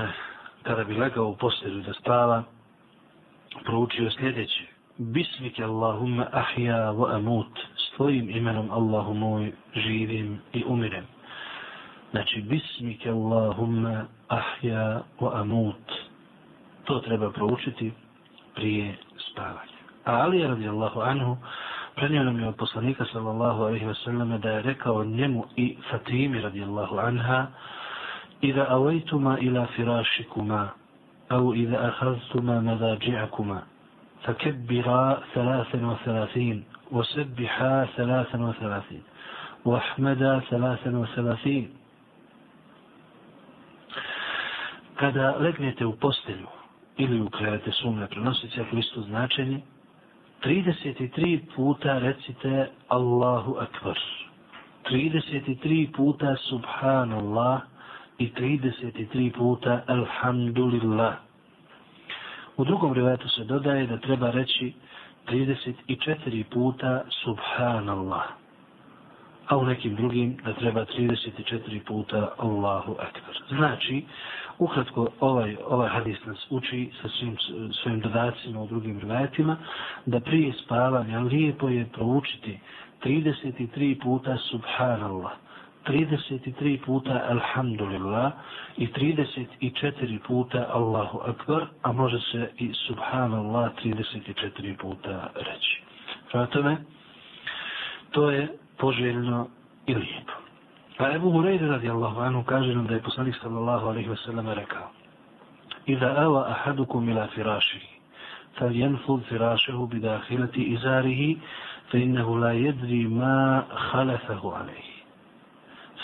[0.63, 2.43] kada bi legao u postelju da spava
[3.65, 4.63] proučio sljedeće.
[4.97, 7.59] Bismike Allahumma ahja wa amut.
[7.77, 11.05] S tvojim imenom Allahu moj živim i umirem.
[12.11, 16.00] Znači Bismike Allahumma ahja wa amut
[16.84, 17.92] to treba proučiti
[18.54, 18.94] prije
[19.30, 21.36] spavanja Ali radijallahu anhu
[21.94, 26.40] prenio nam je od poslanika sallallahu alaihi wa sallam da je rekao njemu i Fatimi
[26.40, 27.46] radijallahu anha
[28.40, 30.68] Ida avajtuma ila firašikuma
[31.28, 33.58] au ida ahaztuma madađi'akuma
[34.26, 39.02] فكبرا ثلاثا وثلاثين وسبحا ثلاثا وثلاثين
[39.64, 41.68] واحمدا ثلاثا وثلاثين
[44.96, 46.46] kada legnete u postelju
[46.97, 49.61] ili ukradete sumne prenosite ako isto značenje,
[50.43, 53.97] 33 puta recite Allahu Akbar.
[54.89, 57.61] 33 puta Subhanallah
[58.17, 61.13] i 33 puta Alhamdulillah.
[62.57, 64.73] U drugom rivajetu se dodaje da treba reći
[65.27, 68.23] 34 puta Subhanallah.
[69.47, 73.35] A u nekim drugim da treba 34 puta Allahu Akbar.
[73.49, 74.05] Znači,
[74.61, 77.37] ukratko ovaj, ovaj hadis nas uči sa svim
[77.73, 79.57] svojim dodacima u drugim rivajetima
[80.05, 82.59] da prije spavanja lijepo je proučiti
[83.03, 85.31] 33 puta subhanallah
[85.87, 88.31] 33 puta alhamdulillah
[88.77, 95.81] i 34 puta Allahu akbar a može se i subhanallah 34 puta reći.
[96.31, 96.77] Prema tome
[98.11, 98.47] to je
[98.77, 99.47] poželjno
[99.87, 100.40] i lijepo.
[101.01, 104.89] Pa Ebu Hureyre radijallahu anhu kaže nam da je poslanik sallallahu alaihi wa sallam rekao
[105.89, 107.89] Iza awa ahadukum ila firašihi
[109.29, 111.37] firašehu bidahilati izarihi
[111.89, 115.01] fa innehu la jedri ma khalafahu alaihi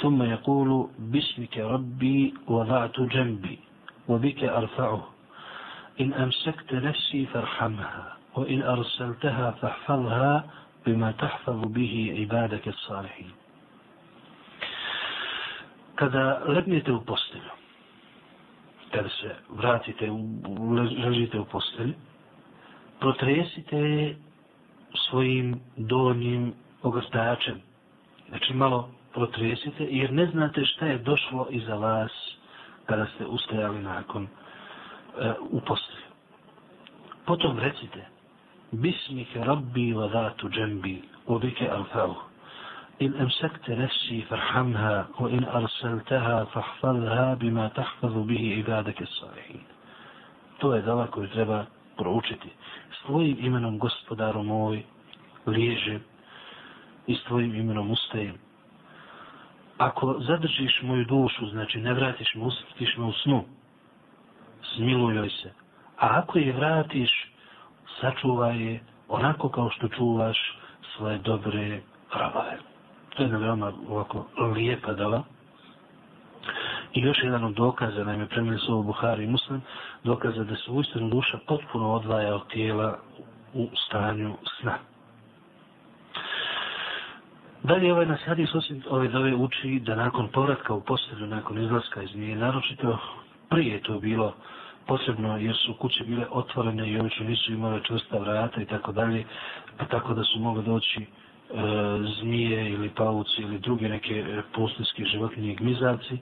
[0.02, 3.60] ثم يقول باسمك ربي وضعت جنبي
[4.10, 5.04] وبك أرفعه
[6.02, 8.06] إن أمسكت نفسي فارحمها
[8.36, 10.44] وإن أرسلتها فاحفظها
[10.86, 13.47] بما تحفظ به عبادك الصالحين
[15.98, 17.52] kada legnete u postelju,
[18.92, 20.20] kada se vratite, u,
[21.06, 21.94] ležite u postelju,
[23.00, 24.16] protresite
[25.10, 27.62] svojim donjim ogrtačem.
[28.30, 32.12] Znači malo protresite, jer ne znate šta je došlo iza vas
[32.86, 34.28] kada ste ustajali nakon e,
[35.50, 36.08] u postelju.
[37.26, 38.06] Potom recite,
[38.72, 42.27] Bismih rabbi wa džembi, ubike al-fa'uh.
[43.03, 49.63] إن أمسكت نفسي فارحمها وإن أرسلتها فاحفظها بما تحفظ به عبادك الصالحين
[50.63, 51.65] To je dala koju treba
[51.97, 52.51] proučiti.
[52.93, 54.83] S tvojim imenom, gospodaru moj,
[55.47, 56.01] liježem
[57.07, 58.39] i s tvojim imenom ustajem.
[59.79, 63.45] Ako zadržiš moju dušu, znači ne vratiš me, usrtiš me u snu,
[64.75, 65.53] smiluj joj se.
[65.99, 67.11] A ako je vratiš,
[68.01, 70.39] sačuvaj je onako kao što čuvaš
[70.97, 71.81] svoje dobre
[72.15, 72.59] rabave.
[73.18, 74.26] To je veoma ovako
[74.56, 75.24] lijepa dala.
[76.94, 79.62] I još jedan od dokaza, naime premili su ovo Buhari i Muslim,
[80.04, 83.00] dokaza da se uistinu duša potpuno odvaja od tijela
[83.54, 84.78] u stanju sna.
[87.64, 92.02] Dalje ovaj nas hadis osim ove dove uči da nakon povratka u postelju, nakon izlaska
[92.02, 92.98] iz nje, naročito
[93.50, 94.34] prije to bilo
[94.88, 99.26] posebno jer su kuće bile otvorene i obično nisu imale čvrsta vrata i tako dalje,
[99.78, 101.06] pa tako da su mogli doći
[101.48, 101.60] E,
[102.20, 106.18] zmije ili pavuci ili druge neke e, pustinske životinje gmizavci,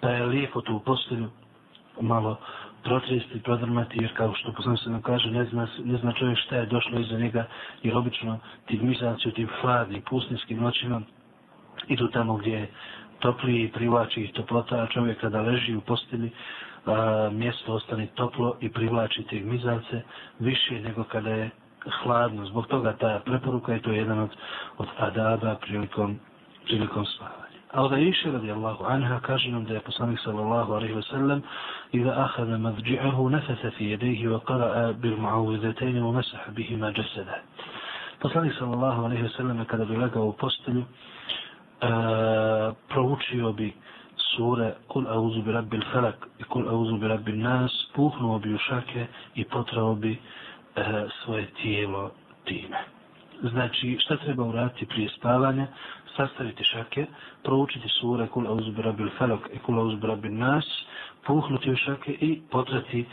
[0.00, 1.30] pa je lijepo tu postelju
[2.00, 2.36] malo
[2.84, 6.56] protresti, prodrmati, jer kao što poznam se nam kaže, ne zna, ne zna čovjek šta
[6.56, 7.46] je došlo iza njega,
[7.82, 11.00] jer obično ti gmizavci u tim hladnim, pustinskim noćima
[11.88, 12.70] idu tamo gdje je
[13.18, 16.30] toplije i privlači ih toplota, a čovjek kada leži u postelji,
[16.86, 20.02] a, mjesto ostane toplo i privlači te gmizavce
[20.38, 21.50] više nego kada je
[22.03, 22.45] hladno.
[22.45, 24.29] Zbog toga ta preporuka je to jedan od,
[24.77, 26.19] od adaba prilikom,
[26.65, 27.41] prilikom spavanja.
[27.71, 31.41] A od Aisha radijallahu anha kaže nam da je poslanik sallallahu alaihi wa sallam
[31.93, 37.35] إذا أخذ مضجعه نفث في يديه وقرأ بالمعوذتين ومسح بهما جسده.
[38.21, 40.87] Poslanik sallallahu alaihi wa sallam kada bi legao u postelju uh,
[42.89, 43.73] proučio bi
[44.37, 48.57] sure Kul auzu bi rabbil falak i Kul auzu bi rabbil nas puhnuo bi u
[48.57, 50.44] šake i potrao bi uh, e,
[50.76, 50.82] Eh,
[51.24, 52.10] svoje tijelo
[52.44, 52.78] time.
[53.42, 55.66] Znači, šta treba uraditi prije spavanja?
[56.16, 57.06] Sastaviti šake,
[57.42, 60.64] proučiti sure Kul auzbira bil felok i Kul auzbira bil nas,
[61.26, 63.04] puhnuti u šake i potrati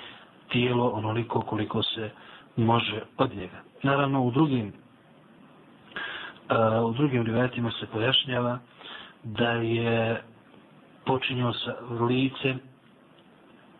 [0.51, 2.09] tijelo onoliko koliko se
[2.55, 3.61] može od njega.
[3.83, 4.73] Naravno, u drugim uh,
[6.89, 8.59] u drugim rivajetima se pojašnjava
[9.23, 10.21] da je
[11.05, 11.75] počinjao sa
[12.09, 12.59] licem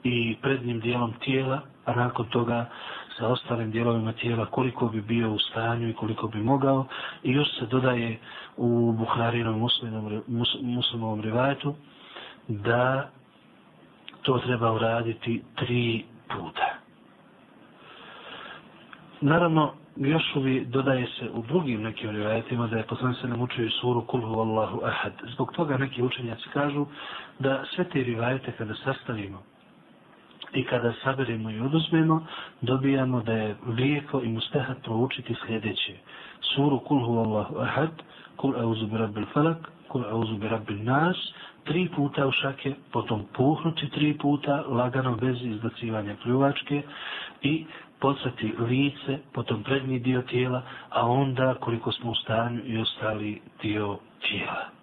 [0.03, 2.69] i prednjim dijelom tijela, a nakon toga
[3.17, 6.85] sa ostalim dijelovima tijela koliko bi bio u stanju i koliko bi mogao
[7.23, 8.19] i još se dodaje
[8.57, 10.21] u Buharinom muslimom,
[10.61, 11.75] muslimovom rivajetu
[12.47, 13.09] da
[14.21, 16.73] to treba uraditi tri puta.
[19.21, 23.69] Naravno, još uvi dodaje se u drugim nekim rivajetima da je poslan se nam učio
[23.69, 25.13] suru Kulhu Allahu Ahad.
[25.33, 26.85] Zbog toga neki učenjaci kažu
[27.39, 29.52] da sve te rivajete kada sastavimo
[30.53, 32.25] i kada saberimo i oduzmemo,
[32.61, 35.93] dobijamo da je lijeko i mustahat proučiti sljedeće.
[36.55, 37.89] Suru Kul huvallahu ahad,
[38.35, 41.17] Kul auzu bi rabbil falak, Kul auzu bi rabbil nas,
[41.63, 46.81] tri puta u šake, potom puhnuti tri puta, lagano bez izbacivanja pljuvačke
[47.41, 47.65] i
[47.99, 53.97] podsati lice, potom prednji dio tijela, a onda koliko smo u stanju i ostali dio
[54.21, 54.82] tijela.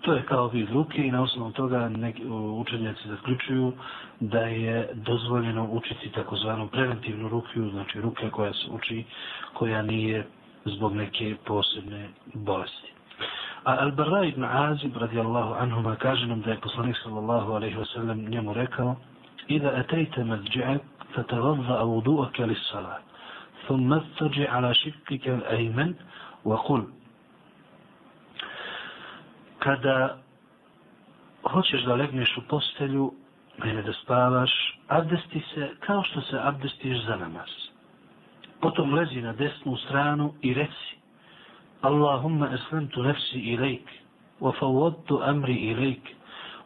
[0.00, 2.24] To je kao vid ruke i na osnovu toga neki
[2.60, 3.72] učenjaci zaključuju
[4.20, 9.04] da je dozvoljeno učiti takozvanu preventivnu rukiju, znači ruke koja se uči,
[9.54, 10.26] koja nije
[10.64, 12.92] zbog neke posebne bolesti.
[13.64, 18.18] A Al-Barra ibn Azib radijallahu anhuma kaže nam da je poslanik sallallahu alaihi wa sallam
[18.18, 18.96] njemu rekao
[19.48, 20.80] Ida atejte madji'ak
[21.14, 23.02] fatavadza avudu'aka lis salat
[23.68, 25.94] ثم استرجع على شقك الأيمن
[26.44, 26.82] وقل
[29.59, 30.17] kada
[31.43, 33.13] hoćeš da legneš u postelju,
[33.63, 37.49] mene da spavaš, abdesti se kao što se abdestiš za namaz.
[38.61, 40.99] Potom lezi na desnu stranu i reci
[41.81, 43.87] Allahumma eslemtu nefsi ilajk,
[44.41, 46.03] wa fawadtu amri ilajk,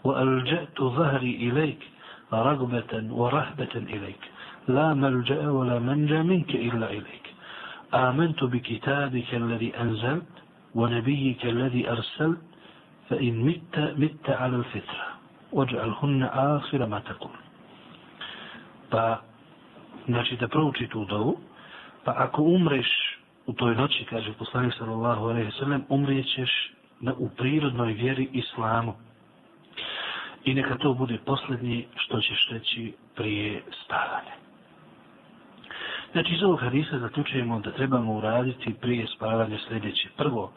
[0.04, 1.78] wa alđetu zahri ilajk,
[2.32, 4.22] ragbetan wa rahbetan ilajk.
[4.68, 7.24] La malđa'a wa la manja minke illa ilajk.
[7.94, 10.34] آمنت بكتابك الذي أنزلت
[10.76, 12.42] ونبيك الذي أرسلت
[13.11, 15.07] فإن مت مت على الفطرة
[15.53, 17.37] واجعلهن آخر ما تقول
[18.91, 19.21] pa
[20.07, 21.39] znači da prouči tu dovu
[22.05, 27.29] pa ako umreš u toj noći kaže poslanik sallallahu alejhi ve sellem umrijećeš na u
[27.29, 28.95] prirodnoj vjeri islamu
[30.45, 34.35] i neka to bude posljednji što ćeš reći prije spavanja
[36.13, 40.53] znači iz ovog hadisa zaključujemo da trebamo uraditi prije spavanja sljedeće prvo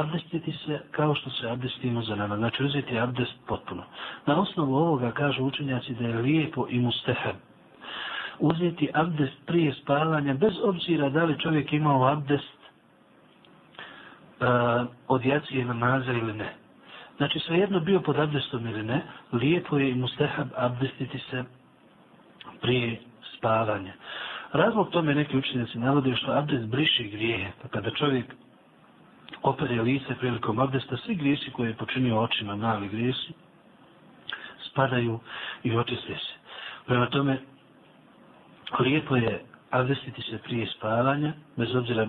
[0.00, 2.36] abdestiti se kao što se abdestimo za nama.
[2.36, 3.82] Znači uzeti abdest potpuno.
[4.26, 7.36] Na osnovu ovoga kažu učenjaci da je lijepo i mustehab.
[8.38, 12.58] Uzeti abdest prije spavanja bez obzira da li čovjek imao abdest
[14.40, 16.54] uh, od jacije namaza ili ne.
[17.16, 19.02] Znači svejedno bio pod abdestom ili ne,
[19.32, 21.44] lijepo je i mustehab abdestiti se
[22.60, 23.00] prije
[23.36, 23.92] spavanja.
[24.52, 27.52] Razlog tome neki učenjaci navode što abdest briše grijehe.
[27.62, 28.34] Pa kada čovjek
[29.44, 33.32] opere lice prilikom abdesta, svi griješi koje je počinio očima, mali griješi,
[34.70, 35.20] spadaju
[35.62, 36.34] i očiste se.
[36.86, 37.38] Prema tome,
[38.80, 42.08] lijepo je abdestiti se prije spavanja, bez obzira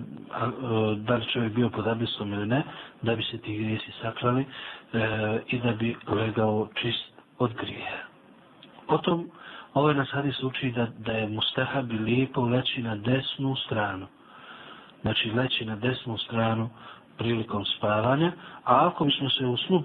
[0.96, 2.62] da li čovjek bio pod abdestom ili ne,
[3.02, 4.46] da bi se ti grijesi sakrali e,
[5.48, 8.02] i da bi legao čist od grijeha.
[8.88, 9.30] Potom,
[9.74, 14.06] ovaj nas hadis uči da, da je mustahab i lijepo leći na desnu stranu.
[15.02, 16.70] Znači, leći na desnu stranu
[17.18, 18.32] prilikom spavanja,
[18.64, 19.82] a ako bismo se u snu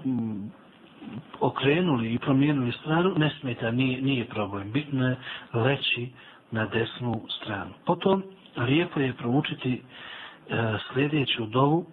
[1.40, 4.72] okrenuli i promijenili stranu, ne smeta, nije, nije problem.
[4.72, 5.16] Bitno je
[5.54, 6.08] leći
[6.50, 7.70] na desnu stranu.
[7.86, 8.22] Potom,
[8.56, 11.86] lijepo je proučiti e, sljedeću dovu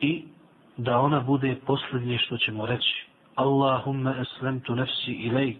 [0.00, 0.24] i
[0.76, 3.06] da ona bude posljednje što ćemo reći.
[3.34, 5.58] Allahumma aslamtu nafsi ilajk,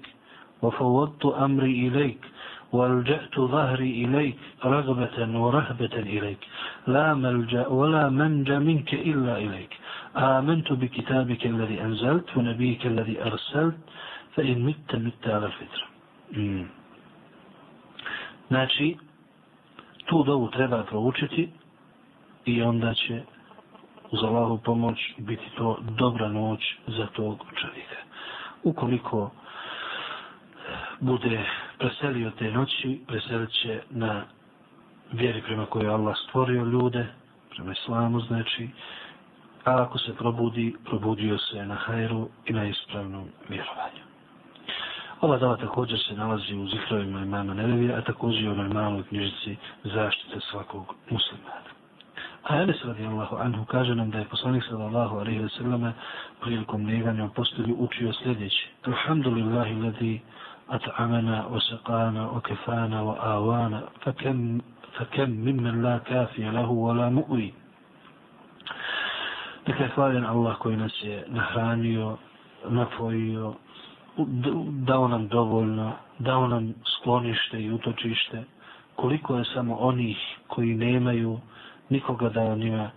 [0.63, 2.27] wa fawadtu amri ilajk,
[2.75, 6.43] والجأت ظهري إليك رغبة ورهبة إليك.
[6.87, 9.73] لا ملجأ ولا منجى منك إلا إليك.
[10.17, 13.79] آمنت بكتابك الذي أنزلت ونبيك الذي أرسلت.
[14.35, 15.81] فإن مت مت على الفطر.
[18.49, 18.97] Znači,
[20.07, 21.49] tu dovu treba proučiti
[22.45, 23.23] i onda će
[24.11, 28.01] uz Allahu pomoć biti to dobra noć za tog čovjeka.
[28.65, 29.31] Ukoliko
[31.05, 31.45] bude
[31.79, 34.25] preselio te noći, preselit će na
[35.13, 37.07] vjeri prema kojoj Allah stvorio ljude,
[37.51, 38.69] prema islamu znači,
[39.65, 44.05] a ako se probudi, probudio se na hajru i na ispravnom vjerovanju.
[45.21, 49.03] Ova dava također se nalazi u zihrovima imama Nevevija, a također i u onoj maloj
[49.03, 51.71] knjižici zaštite svakog muslimana.
[52.45, 55.93] A Enes radijallahu anhu kaže nam da je poslanik sallallahu alaihi wa sallam
[56.41, 58.69] prilikom neganja postelju učio sljedeće.
[58.87, 60.21] Alhamdulillahi ladi
[60.70, 64.62] أطعمنا وسقانا وكفانا وآوانا فكم,
[64.98, 67.54] فكم ممن لا كافي له ولا مؤوي
[69.68, 72.18] Dakle, hvaljen Allah koji nas je nahranio,
[72.70, 73.54] napojio,
[74.88, 78.44] dao nam dovoljno, dao nam sklonište i utočište,
[78.96, 80.18] koliko je samo onih
[80.48, 81.40] koji nemaju
[81.90, 82.90] nikoga da o njima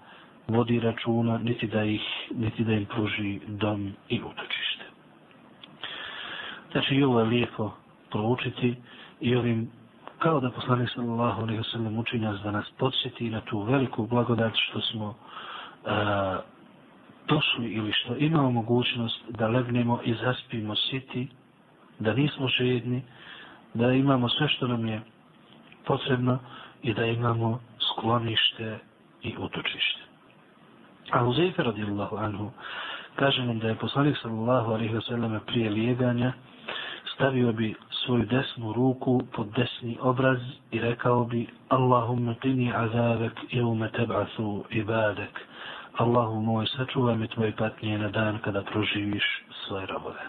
[0.48, 4.65] vodi računa, niti da, ih, niti da im pruži dom i utočište.
[6.71, 7.71] Znači i ovo je lijepo
[8.11, 8.75] proučiti
[9.21, 9.71] i ovim
[10.19, 14.07] kao da poslanik sallallahu alejhi ve sellem uči nas da nas podsjeti na tu veliku
[14.07, 16.39] blagodat što smo e, a,
[17.27, 21.27] došli ili što imamo mogućnost da legnemo i zaspimo siti,
[21.99, 23.03] da nismo žedni,
[23.73, 25.01] da imamo sve što nam je
[25.85, 26.39] potrebno
[26.83, 28.79] i da imamo sklonište
[29.23, 30.01] i utočište.
[31.11, 32.51] A Uzeyfe radijallahu anhu
[33.19, 36.33] kaže nam da je poslanik sallallahu alejhi ve sallam prije lijeganja
[37.15, 37.75] stavio bi
[38.05, 40.37] svoju desnu ruku pod desni obraz
[40.71, 45.39] i rekao bi Allahumma qini azabek jevme teb'asu ibadek.
[45.97, 49.23] Allahu moj, sačuvaj mi tvoje patnje na dan kada proživiš
[49.67, 50.21] svoje robove.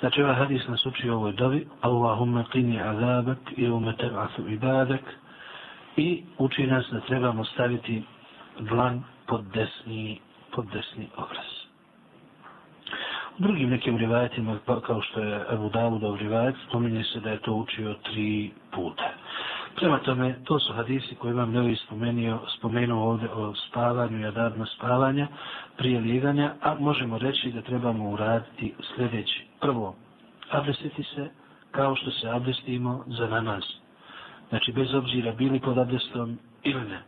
[0.00, 5.02] Znači ovaj hadis nas uči u ovoj dovi Allahumma qini azabek jevme teb'asu ibadek
[5.96, 8.02] i uči nas da trebamo staviti
[8.60, 10.20] dlan pod desni,
[10.54, 11.61] pod desni obraz
[13.38, 17.52] drugim nekim rivajetima, pa kao što je Ebu Davudov rivajet, spominje se da je to
[17.52, 19.10] učio tri puta.
[19.76, 24.66] Prema tome, to su hadisi koje vam nevi spomenuo, spomenuo ovdje o spavanju i adabno
[24.66, 25.28] spavanja
[25.76, 29.46] prije liganja, a možemo reći da trebamo uraditi sljedeći.
[29.60, 29.94] Prvo,
[30.50, 31.30] abdestiti se
[31.70, 33.62] kao što se abdestimo za namaz.
[34.48, 37.02] Znači, bez obzira bili pod abdestom ili ne.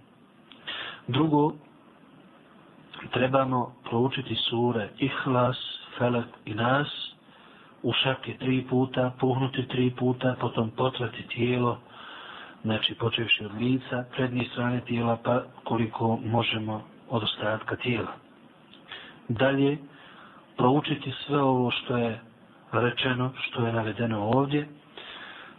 [1.09, 1.53] Drugo,
[3.13, 6.89] trebamo proučiti sure Ihlas, Felak i Nas,
[7.83, 11.79] u šake tri puta, puhnuti tri puta, potom potrati tijelo,
[12.63, 18.13] znači počevši od lica, prednje strane tijela, pa koliko možemo od ostatka tijela.
[19.29, 19.79] Dalje,
[20.57, 22.21] proučiti sve ovo što je
[22.73, 24.69] rečeno, što je navedeno ovdje,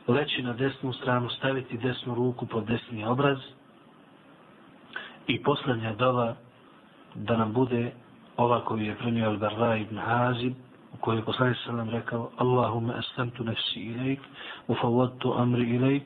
[0.08, 3.38] leći na desnu stranu, staviti desnu ruku pod desni obraz
[5.28, 6.36] i posljednja dova
[7.16, 7.92] da nam bude
[8.38, 10.54] ova koju je premio Al-Barra ibn Azib,
[10.94, 14.20] u kojoj je poslanik sallam rekao Allahumma astamtu nafsi ilajk,
[14.68, 16.04] ufawwadtu amri ilajk,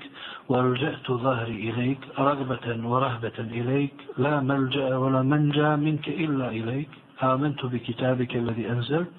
[0.49, 6.51] wa rđa'tu zahri ilajk, ragbatan wa rahbatan ilajk, la malja'a wa la manja minke illa
[6.51, 6.89] ilajk,
[7.19, 9.09] amantu bi kitabike alladhi anzalt,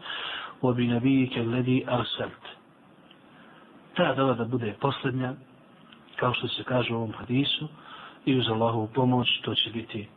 [0.62, 2.44] wa bi nabijike alladhi arsalt.
[3.94, 5.35] Ta dova da bude posljednja,
[6.16, 7.68] kao što se kaže u ovom hadisu,
[8.25, 10.09] i uz Allahovu pomoć to će biti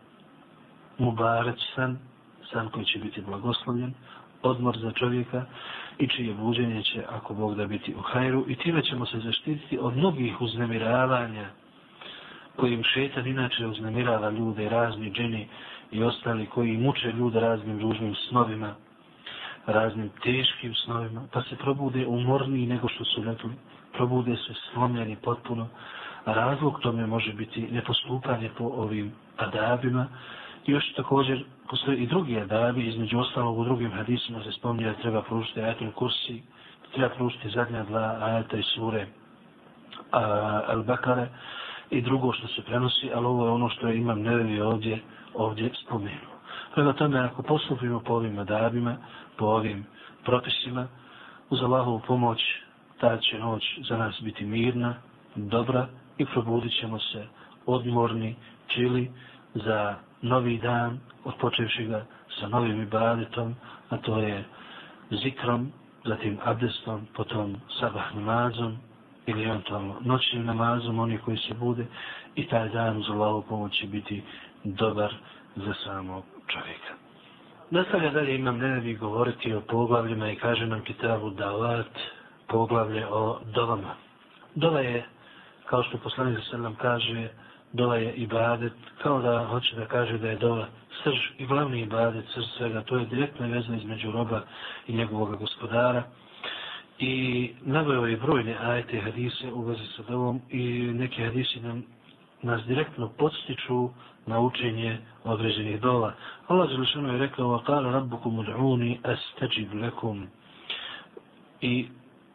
[0.98, 1.98] mubareć san,
[2.54, 3.94] san koji će biti blagoslovljen,
[4.44, 5.46] odmor za čovjeka
[6.00, 9.80] i čije buđenje će, ako Bog da biti u hajru, i time ćemo se zaštititi
[9.82, 11.46] od mnogih uznemiravanja
[12.56, 15.48] kojim šetan inače uznemirava ljude, razni džini
[15.92, 18.76] i ostali koji muče ljude raznim ružnim snovima,
[19.66, 23.50] raznim teškim snovima, pa se probude umorniji nego što su rekli,
[23.94, 25.68] probude se slomljeni potpuno,
[26.26, 30.08] a razlog tome može biti nepostupanje po ovim adabima,
[30.66, 35.22] još također postoji i drugi adabi, između ostalog u drugim hadisima se spominje da treba
[35.22, 36.44] pružiti ajatul kursi,
[36.94, 39.08] treba pružiti zadnja dva ajata iz sure
[40.12, 41.28] Al-Bakare
[41.90, 45.00] i drugo što se prenosi, ali ovo je ono što je imam nevevi ovdje,
[45.34, 46.34] ovdje spomenuo.
[46.74, 48.96] Prema tome, ako postupimo po ovim adabima,
[49.38, 49.86] po ovim
[50.26, 50.88] propisima,
[51.50, 52.40] uz Allahovu pomoć,
[53.00, 54.96] ta će noć za nas biti mirna,
[55.36, 55.88] dobra
[56.18, 57.28] i probudit ćemo se
[57.66, 58.36] odmorni,
[58.68, 59.12] čili,
[59.54, 62.06] za novi dan, odpočevši ga
[62.40, 63.56] sa novim ibadetom,
[63.90, 64.44] a to je
[65.12, 65.72] zikrom,
[66.06, 68.78] zatim abdestom, potom sabah namazom,
[69.26, 71.86] ili eventualno noćnim namazom, oni koji se bude,
[72.36, 74.24] i taj dan uz Allahovu pomoć će biti
[74.64, 75.14] dobar
[75.56, 76.94] za samog čovjeka.
[77.70, 82.00] Nastavlja dalje imam nevi govoriti o poglavljima i kaže nam kitabu Davat,
[82.48, 83.96] poglavlje o dovama.
[84.56, 85.06] Dova je,
[85.66, 87.30] kao što poslanik za kaže,
[87.73, 88.73] dova je ibadet,
[89.03, 90.67] kao da hoće da kaže da je dova
[91.05, 94.43] srž i glavni ibadet, srž svega, to je direktna veza između roba
[94.87, 96.03] i njegovog gospodara.
[96.99, 100.63] I nabojao je brojne ajete hadise u vezi sa dovom i
[100.95, 101.85] neki hadisi nam
[102.43, 103.91] nas direktno podstiču
[104.27, 106.13] na učenje određenih dola.
[106.47, 110.27] Allah Želešanu je rekao وَقَالَ رَبُّكُمُ دْعُونِ أَسْتَجِبْ لَكُمْ
[111.61, 111.89] I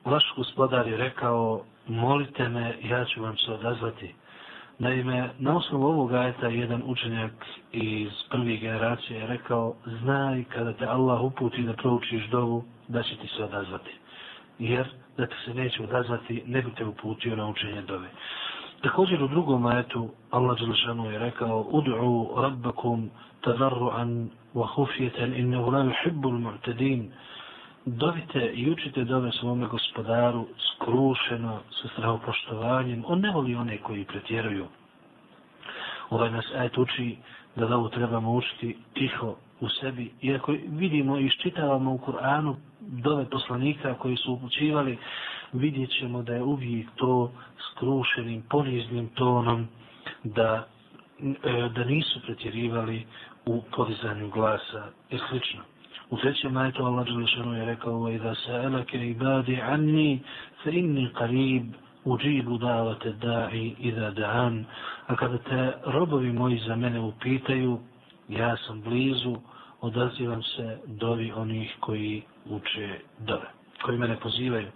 [0.06, 4.16] vaš gospodar je rekao molite me, ja ću vam se odazvati.
[4.79, 7.33] Naime, na osnovu ovog ajeta jedan učenjak
[7.73, 13.17] iz prvih generacije je rekao znaj kada te Allah uputi da proučiš dovu, da će
[13.17, 13.91] ti se odazvati.
[14.59, 18.09] Jer da te se neće odazvati, ne bi te uputio na učenje dove.
[18.83, 23.11] Također u drugom ajetu Allah Đelšanu je rekao Udu'u rabbakum
[23.45, 27.11] tadarru'an wa hufjetan innehu la yuhibbu l-mu'tadin
[27.97, 33.05] Dovite i učite dove svome gospodaru skrušeno sa strahopoštovanjem.
[33.07, 34.67] On ne voli one koji pretjeruju.
[36.11, 37.17] Ovaj nas ajet uči
[37.57, 40.11] da dovu trebamo učiti tiho u sebi.
[40.23, 44.99] Iako vidimo i iščitavamo u Kur'anu dove poslanika koji su upućivali
[45.53, 47.33] vidjet ćemo da je uvijek to
[47.71, 49.69] skrušenim, poniznim tonom,
[50.25, 50.67] da,
[51.45, 53.07] e, da nisu pretjerivali
[53.47, 55.61] u podizanju glasa i slično.
[56.11, 60.21] U trećem majtu Allah Đelešanu je rekao i da se elake ibadi anni
[60.63, 61.73] fe inni qarib
[62.05, 64.65] uđibu davate da'i i da da'an.
[65.07, 67.79] A kada te robovi moji za mene upitaju
[68.29, 69.37] ja sam blizu
[69.81, 73.49] odazivam se dovi onih koji uče dove
[73.83, 74.67] koji mene pozivaju.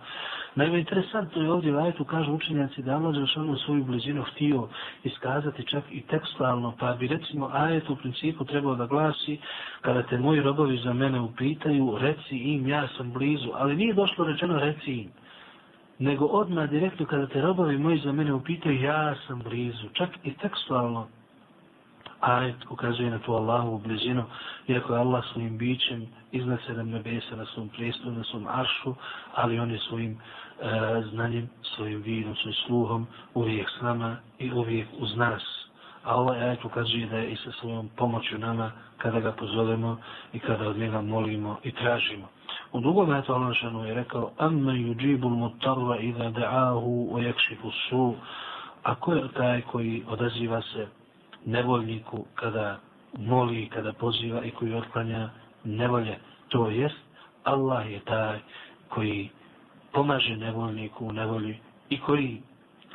[0.54, 4.68] Naime, interesantno je ovdje u ajetu kažu učenjaci da Allah Đelšanu svoju blizinu htio
[5.04, 9.38] iskazati čak i tekstualno, pa bi recimo ajet u principu trebao da glasi
[9.80, 14.24] kada te moji robovi za mene upitaju, reci im, ja sam blizu, ali nije došlo
[14.24, 15.10] rečeno reci im,
[15.98, 20.34] nego odmah direktno kada te robovi moji za mene upitaju, ja sam blizu, čak i
[20.34, 21.08] tekstualno
[22.22, 24.24] ajet ukazuje na tu Allahovu blizinu,
[24.68, 28.94] iako je Allah svojim bićem iznad sedam nebesa na svom prijestu, na svom aršu,
[29.34, 34.88] ali on je svojim e, znanjem, svojim vidom, svojim sluhom uvijek s nama i uvijek
[34.98, 35.42] uz nas.
[36.04, 39.98] A ovaj ajet ukazuje da je i sa svojom pomoću nama kada ga pozovemo
[40.32, 42.28] i kada od njega molimo i tražimo.
[42.72, 43.56] U drugom ajetu Allah
[43.86, 48.14] je rekao Amma yuđibu mutarva iza da'ahu wa jakšifu su
[48.82, 50.86] A ko je taj koji odaziva se
[51.44, 52.78] nevoljniku kada
[53.18, 55.30] moli, kada poziva i koji otklanja
[55.64, 56.18] nevolje.
[56.48, 56.98] To jest,
[57.44, 58.38] Allah je taj
[58.88, 59.30] koji
[59.92, 61.58] pomaže nevoljniku u nevolji
[61.90, 62.42] i koji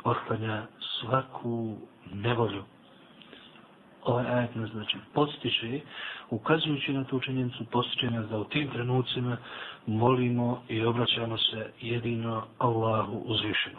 [0.04, 0.66] otklanja
[1.00, 1.76] svaku
[2.12, 2.62] nevolju.
[4.04, 5.80] Ovaj ajet nas znači postiče,
[6.30, 9.36] ukazujući na tu činjenicu, postiče nas da u tim trenucima
[9.86, 13.78] molimo i obraćamo se jedino Allahu uzvišenu.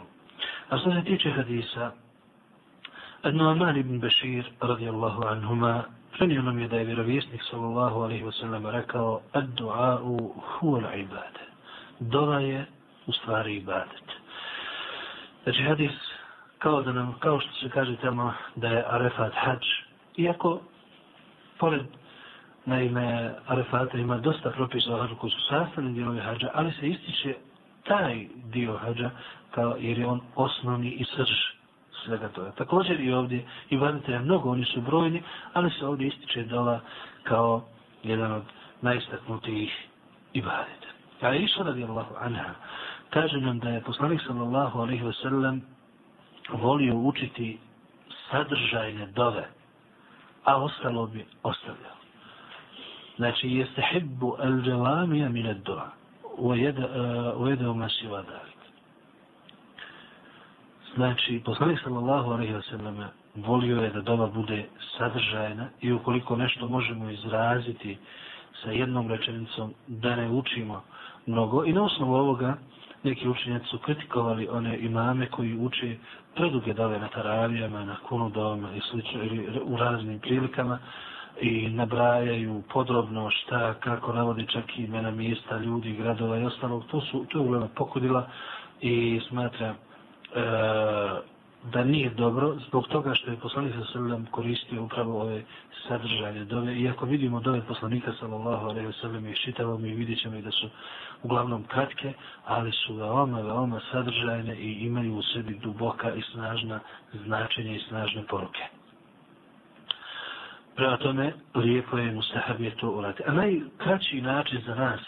[0.68, 1.92] A što se tiče hadisa,
[3.22, 8.66] An-Nu'man ibn Bashir radijallahu anhuma prenio nam je da je vjerovjesnik sallallahu alaihi wa sallam
[8.66, 11.38] rekao Ad-du'a'u huwa ibadet.
[12.00, 12.66] Dova je
[13.06, 14.04] u stvari ibadet.
[15.42, 15.92] Znači hadis
[16.58, 19.64] kao da nam, kao što se kaže tamo da je Arefat hađ,
[20.16, 20.60] iako
[21.58, 21.82] pored
[22.66, 27.34] naime Arefata ima dosta propisa o hađu koji su sastavni dijelovi hađa, ali se ističe
[27.84, 29.10] taj dio hađa
[29.50, 31.59] kao jer je on osnovni i srž
[32.04, 32.50] svega toga.
[32.50, 35.22] Također i ovdje i vadite mnogo, oni su brojni,
[35.52, 36.80] ali se ovdje ističe dola
[37.22, 37.64] kao
[38.02, 38.42] jedan od
[38.82, 39.88] najistaknutijih
[40.32, 40.86] ibadeta.
[41.20, 42.54] A iša radi Allahu anha,
[43.10, 45.62] kaže nam da je poslanik sallallahu alaihi wa sallam
[46.52, 47.58] volio učiti
[48.30, 49.48] sadržajne dove,
[50.44, 51.96] a ostalo bi ostavljao.
[53.16, 55.90] Znači, jeste hibbu al dželamija mine doa,
[56.36, 56.54] u
[57.48, 58.49] jedu eh, masiva dali.
[60.94, 64.64] Znači, poslanik sallallahu alaihi wa sallam volio je da doba bude
[64.98, 67.98] sadržajna i ukoliko nešto možemo izraziti
[68.62, 70.82] sa jednom rečenicom da ne učimo
[71.26, 71.64] mnogo.
[71.64, 72.56] I na osnovu ovoga
[73.02, 75.96] neki učenjaci su kritikovali one imame koji uče
[76.34, 80.78] preduge dove na taravijama, na kunudovama i slično ili u raznim prilikama
[81.40, 86.84] i nabrajaju podrobno šta, kako navodi čak i imena mjesta, ljudi, gradova i ostalog.
[86.90, 88.28] To, su, to je uglavnom pokudila
[88.80, 89.74] i smatra
[90.34, 90.40] e,
[91.64, 95.42] da nije dobro zbog toga što je poslanik sa sallam koristio upravo ove
[95.88, 96.74] sadržaje dove.
[96.76, 100.50] Iako vidimo dove poslanika sallallahu alaihi wa sallam i šitavo mi vidit ćemo i da
[100.50, 100.68] su
[101.22, 102.12] uglavnom kratke,
[102.46, 106.80] ali su veoma, veoma sadržajne i imaju u sebi duboka i snažna
[107.26, 108.62] značenja i snažne poruke.
[110.76, 113.22] Prema tome, lijepo je mustahab je to urati.
[113.26, 115.00] A najkraći način za nas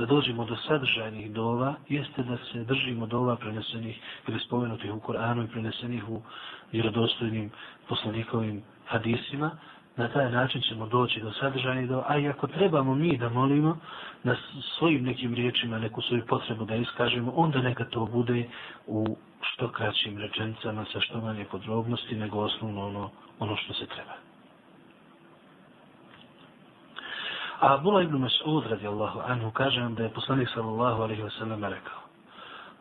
[0.00, 5.44] da dođemo do sadržajnih dova jeste da se držimo dova prenesenih ili spomenutih u Koranu
[5.44, 6.22] i prenesenih u
[6.72, 7.50] vjerodostojnim
[7.88, 9.50] poslanikovim hadisima.
[9.96, 12.04] Na taj način ćemo doći do sadržajnih dova.
[12.08, 13.78] A i ako trebamo mi da molimo
[14.22, 14.36] na
[14.78, 18.48] svojim nekim riječima neku svoju potrebu da iskažemo, onda neka to bude
[18.86, 24.29] u što kraćim rečenicama sa što manje podrobnosti nego osnovno ono, ono što se treba.
[27.60, 31.64] A Abdullah ibn Mas'ud radijallahu anhu kaže nam da je poslanik sallallahu alaihi wa sallam
[31.64, 32.00] rekao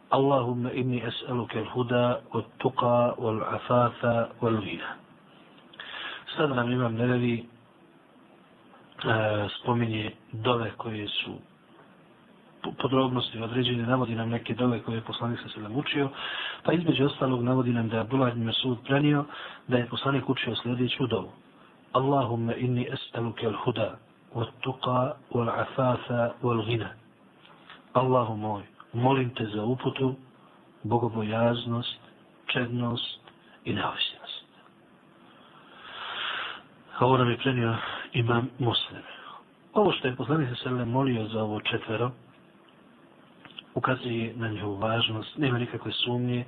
[0.09, 4.95] Allahumma inni es'aluke al-huda, od tuqa wal afafa wal vina.
[6.36, 7.45] Sad nam imam nevevi e,
[9.59, 11.36] spominje dove koje su
[12.82, 16.09] podrobnosti određene, navodi nam neke dove koje je poslanik sa selem učio,
[16.63, 19.25] pa između ostalog navodi nam da je Abdullah ibn Mas'ud prenio
[19.67, 21.32] da je poslanik učio sljedeću dovu.
[21.91, 23.95] Allahumma inni es'aluke al-huda,
[24.34, 26.88] والتقى والعفاف والغنى
[27.97, 28.64] الله موي
[28.95, 30.14] molim te za uputu,
[30.82, 32.01] bogobojaznost,
[32.47, 33.20] čednost
[33.64, 34.45] i neovisnost.
[37.01, 37.76] Ovo nam je prenio
[38.12, 39.03] imam muslim.
[39.72, 42.11] Ovo što je poslanik se sve molio za ovo četvero,
[43.74, 46.45] ukazuje na njihovu važnost, nema nikakve sumnje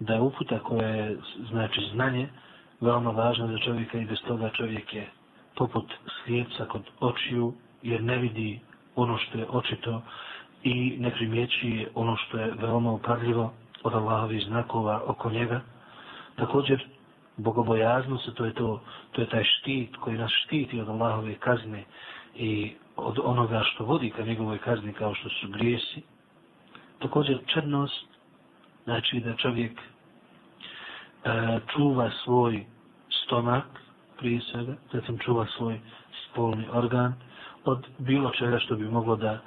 [0.00, 1.16] da je uputa koja je,
[1.50, 2.28] znači znanje,
[2.80, 5.10] veoma važna za čovjeka i bez toga čovjek je
[5.59, 5.93] poput
[6.23, 8.59] slijepca kod očiju, jer ne vidi
[8.95, 10.01] ono što je očito
[10.63, 13.53] i ne primjećuje ono što je veoma upadljivo
[13.83, 15.61] od Allahovi znakova oko njega.
[16.35, 16.85] Također,
[17.37, 18.81] bogobojaznost, to je, to,
[19.11, 21.83] to je taj štit koji nas štiti od Allahove kazne
[22.35, 26.01] i od onoga što vodi ka njegovoj kazni kao što su grijesi.
[26.99, 28.05] Također, črnost,
[28.83, 29.81] znači da čovjek e,
[31.73, 32.65] čuva svoj
[33.23, 33.65] stomak,
[34.19, 35.79] prije svega, zatim čuva svoj
[36.25, 37.13] spolni organ
[37.65, 39.39] od bilo čega što bi moglo da e,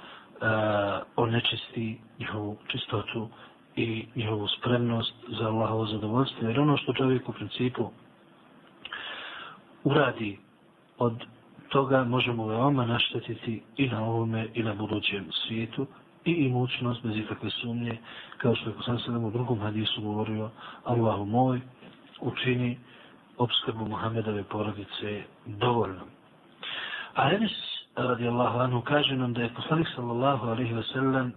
[1.17, 3.29] onečisti njihovu čistotu
[3.77, 6.49] i njihovu spremnost za Allahovo zadovoljstvo.
[6.49, 7.91] Jer ono što čovjek u principu
[9.85, 10.39] uradi
[10.99, 11.25] od
[11.69, 15.87] toga možemo veoma naštetiti i na ovome i na budućem svijetu
[16.25, 17.99] i imućnost bez ikakve sumnje,
[18.39, 20.51] kao što je poslan se u drugom hadisu govorio
[20.85, 21.61] Allahu moj,
[22.21, 22.79] učini
[23.43, 26.05] obskrbu Muhammedove porodice dovoljno.
[27.15, 27.53] A Enes
[27.97, 31.33] radijallahu anhu kaže nam da je poslanik sallallahu alaihi ve sellem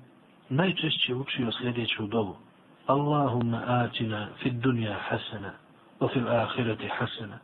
[0.50, 2.36] najčešće učio sljedeću dovu.
[2.88, 5.52] Allahumma atina fid dunja hasana
[6.00, 7.40] wa fil ahireti hasana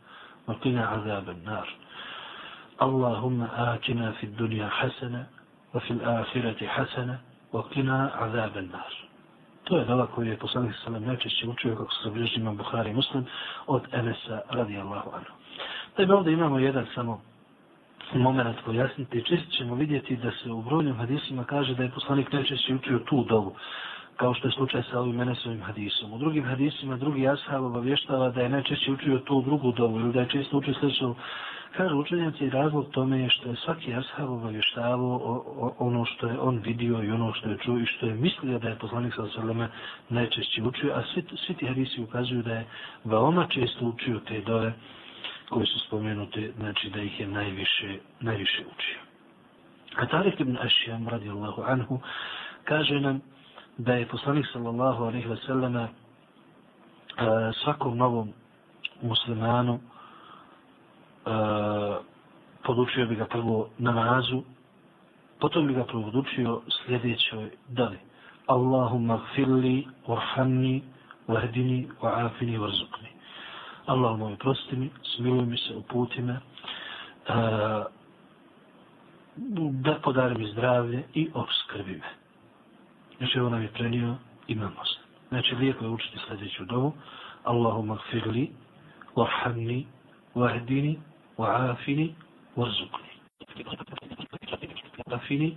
[0.46, 1.68] wa qina azaban nar.
[2.78, 5.24] Allahumma atina fid dunja hasana
[5.74, 7.18] wa fil ahireti hasana
[7.52, 9.11] wa qina azaban nar.
[9.64, 12.90] To je dova koju je poslanik sa nam najčešće učio kako se zabilježi imam Buhari
[12.90, 13.26] i Muslim
[13.66, 15.32] od Enesa radijallahu anhu.
[15.96, 17.20] Da bi ovdje imamo jedan samo
[18.14, 19.24] moment pojasniti.
[19.24, 23.24] Često ćemo vidjeti da se u brojnim hadisima kaže da je poslanik najčešće učio tu
[23.24, 23.54] dovu
[24.16, 26.12] kao što je slučaj sa ovim Enesovim hadisom.
[26.12, 30.20] U drugim hadisima drugi ashab obavještava da je najčešće učio tu drugu dovu ili da
[30.20, 31.14] je često učio sljedeću
[31.76, 37.02] Kaže učenjaci, razlog tome je što je svaki ashab obavještavao ono što je on vidio
[37.02, 39.68] i ono što je čuo i što je mislio da je poslanik sa sveme
[40.08, 42.66] najčešće učio, a svi, svi ti hadisi ukazuju da je
[43.04, 44.72] veoma često učio te dove
[45.48, 48.98] koje su spomenute, znači da ih je najviše, najviše učio.
[49.96, 52.00] A Tarik ibn Ašijam, radijallahu anhu,
[52.64, 53.20] kaže nam
[53.78, 55.88] da je poslanik sallallahu alaihi wa sallama
[57.64, 58.32] svakom novom
[59.02, 59.80] muslimanu
[61.26, 61.30] E,
[62.62, 64.42] podučio bi ga prvo namazu,
[65.40, 67.98] potom bi ga podučio sljedećoj dali.
[68.46, 70.82] Allahumma gfirli, warhamni,
[71.28, 73.10] wahdini, wa'afini, warzukni.
[73.86, 76.40] Allah moj prosti mi, smiluj mi se, uputi me,
[77.28, 77.84] a,
[79.70, 82.08] da podari mi zdravlje i obskrbi me.
[83.18, 84.14] Znači, ovo nam je prenio
[84.48, 84.98] imamos.
[85.28, 86.92] Znači, lijepo je učiti sljedeću dovu.
[87.44, 88.50] Allahumma gfirli,
[89.14, 89.84] warhamni,
[90.34, 90.96] wahdini,
[91.38, 92.14] وعافني
[92.56, 93.12] وارزقني.
[95.08, 95.56] عافني